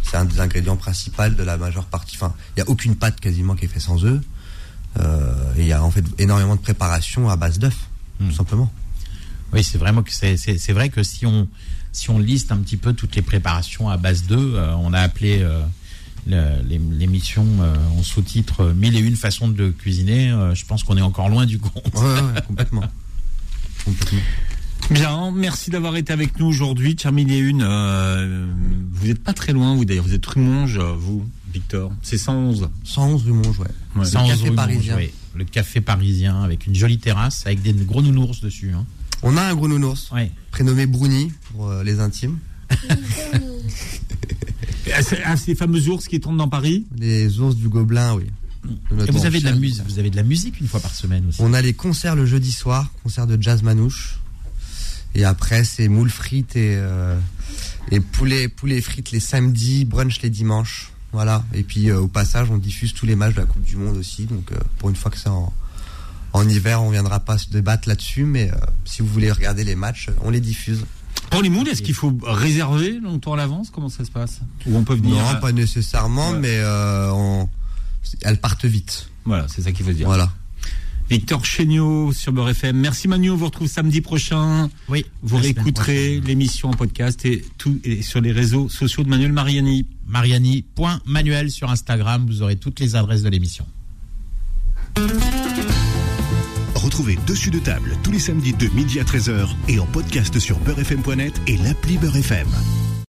[0.03, 2.17] c'est un des ingrédients principaux de la majeure partie.
[2.17, 4.21] Enfin, il y a aucune pâte quasiment qui est faite sans œufs.
[5.01, 7.75] Euh, et il y a en fait énormément de préparation à base d'œufs,
[8.21, 8.29] Hmm.
[8.29, 8.73] tout simplement.
[9.53, 11.49] oui, c'est vraiment que c'est vrai que si on
[11.91, 15.01] si on liste un petit peu toutes les préparations à base d'œufs, euh, on a
[15.01, 15.45] appelé
[16.27, 20.31] l'émission euh, en sous-titre euh, mille et une façons de cuisiner.
[20.55, 21.95] je pense qu'on est encore loin du compte.
[21.95, 22.83] Ouais, ouais, ouais, complètement.
[23.85, 24.20] complètement.
[24.91, 26.95] Bien, merci d'avoir été avec nous aujourd'hui.
[26.95, 27.62] Terminé une.
[27.62, 28.47] euh,
[28.93, 30.05] vous n'êtes pas très loin, vous d'ailleurs.
[30.05, 31.91] Vous êtes Rumonge, vous, Victor.
[32.03, 32.68] C'est 111.
[32.85, 33.66] 111 rue Monge, ouais.
[33.97, 34.05] Ouais.
[34.05, 34.97] Sans Le café rue Monge, parisien.
[34.97, 35.11] oui.
[35.37, 38.72] Le café parisien avec une jolie terrasse avec des gros nounours dessus.
[38.75, 38.85] Hein.
[39.22, 40.31] On a un gros nounours Ouais.
[40.51, 42.39] prénommé Bruni pour euh, les intimes.
[45.03, 46.85] C'est ah, ces fameux ours qui tournent dans Paris?
[46.97, 48.25] Les ours du Gobelin, oui.
[49.07, 51.27] Et vous avez de la musique, vous avez de la musique une fois par semaine
[51.29, 51.41] aussi.
[51.43, 54.19] On a les concerts le jeudi soir, concert de jazz manouche.
[55.15, 57.17] Et après, c'est moules frites et, euh,
[57.91, 60.91] et poulet, poulet frites les samedis, brunch les dimanches.
[61.12, 61.45] Voilà.
[61.53, 63.97] Et puis euh, au passage, on diffuse tous les matchs de la Coupe du Monde
[63.97, 64.25] aussi.
[64.27, 65.53] Donc euh, pour une fois que c'est en,
[66.33, 68.25] en hiver, on viendra pas se débattre là-dessus.
[68.25, 70.85] Mais euh, si vous voulez regarder les matchs, on les diffuse.
[71.31, 73.71] Pour les moules, est-ce qu'il faut réserver longtemps à l'avance?
[73.71, 74.41] Comment ça se passe?
[74.67, 76.39] Ou on peut venir Non, pas nécessairement, Ouais.
[76.41, 77.49] mais euh, on-
[78.23, 79.09] elles partent vite.
[79.25, 80.07] Voilà, c'est ça qu'il faut dire.
[80.07, 80.33] Voilà.
[81.11, 82.77] Victor Chéniaud sur Beurre FM.
[82.77, 84.71] Merci Manu, on vous retrouve samedi prochain.
[84.89, 85.05] Oui.
[85.23, 89.87] Vous réécouterez l'émission en podcast et tout et sur les réseaux sociaux de Manuel Mariani.
[90.07, 92.25] Mariani.manuel sur Instagram.
[92.27, 93.67] Vous aurez toutes les adresses de l'émission.
[96.75, 100.59] Retrouvez Dessus de table tous les samedis de midi à 13h et en podcast sur
[100.61, 102.49] beurrefm.net et l'appli Beurre FM.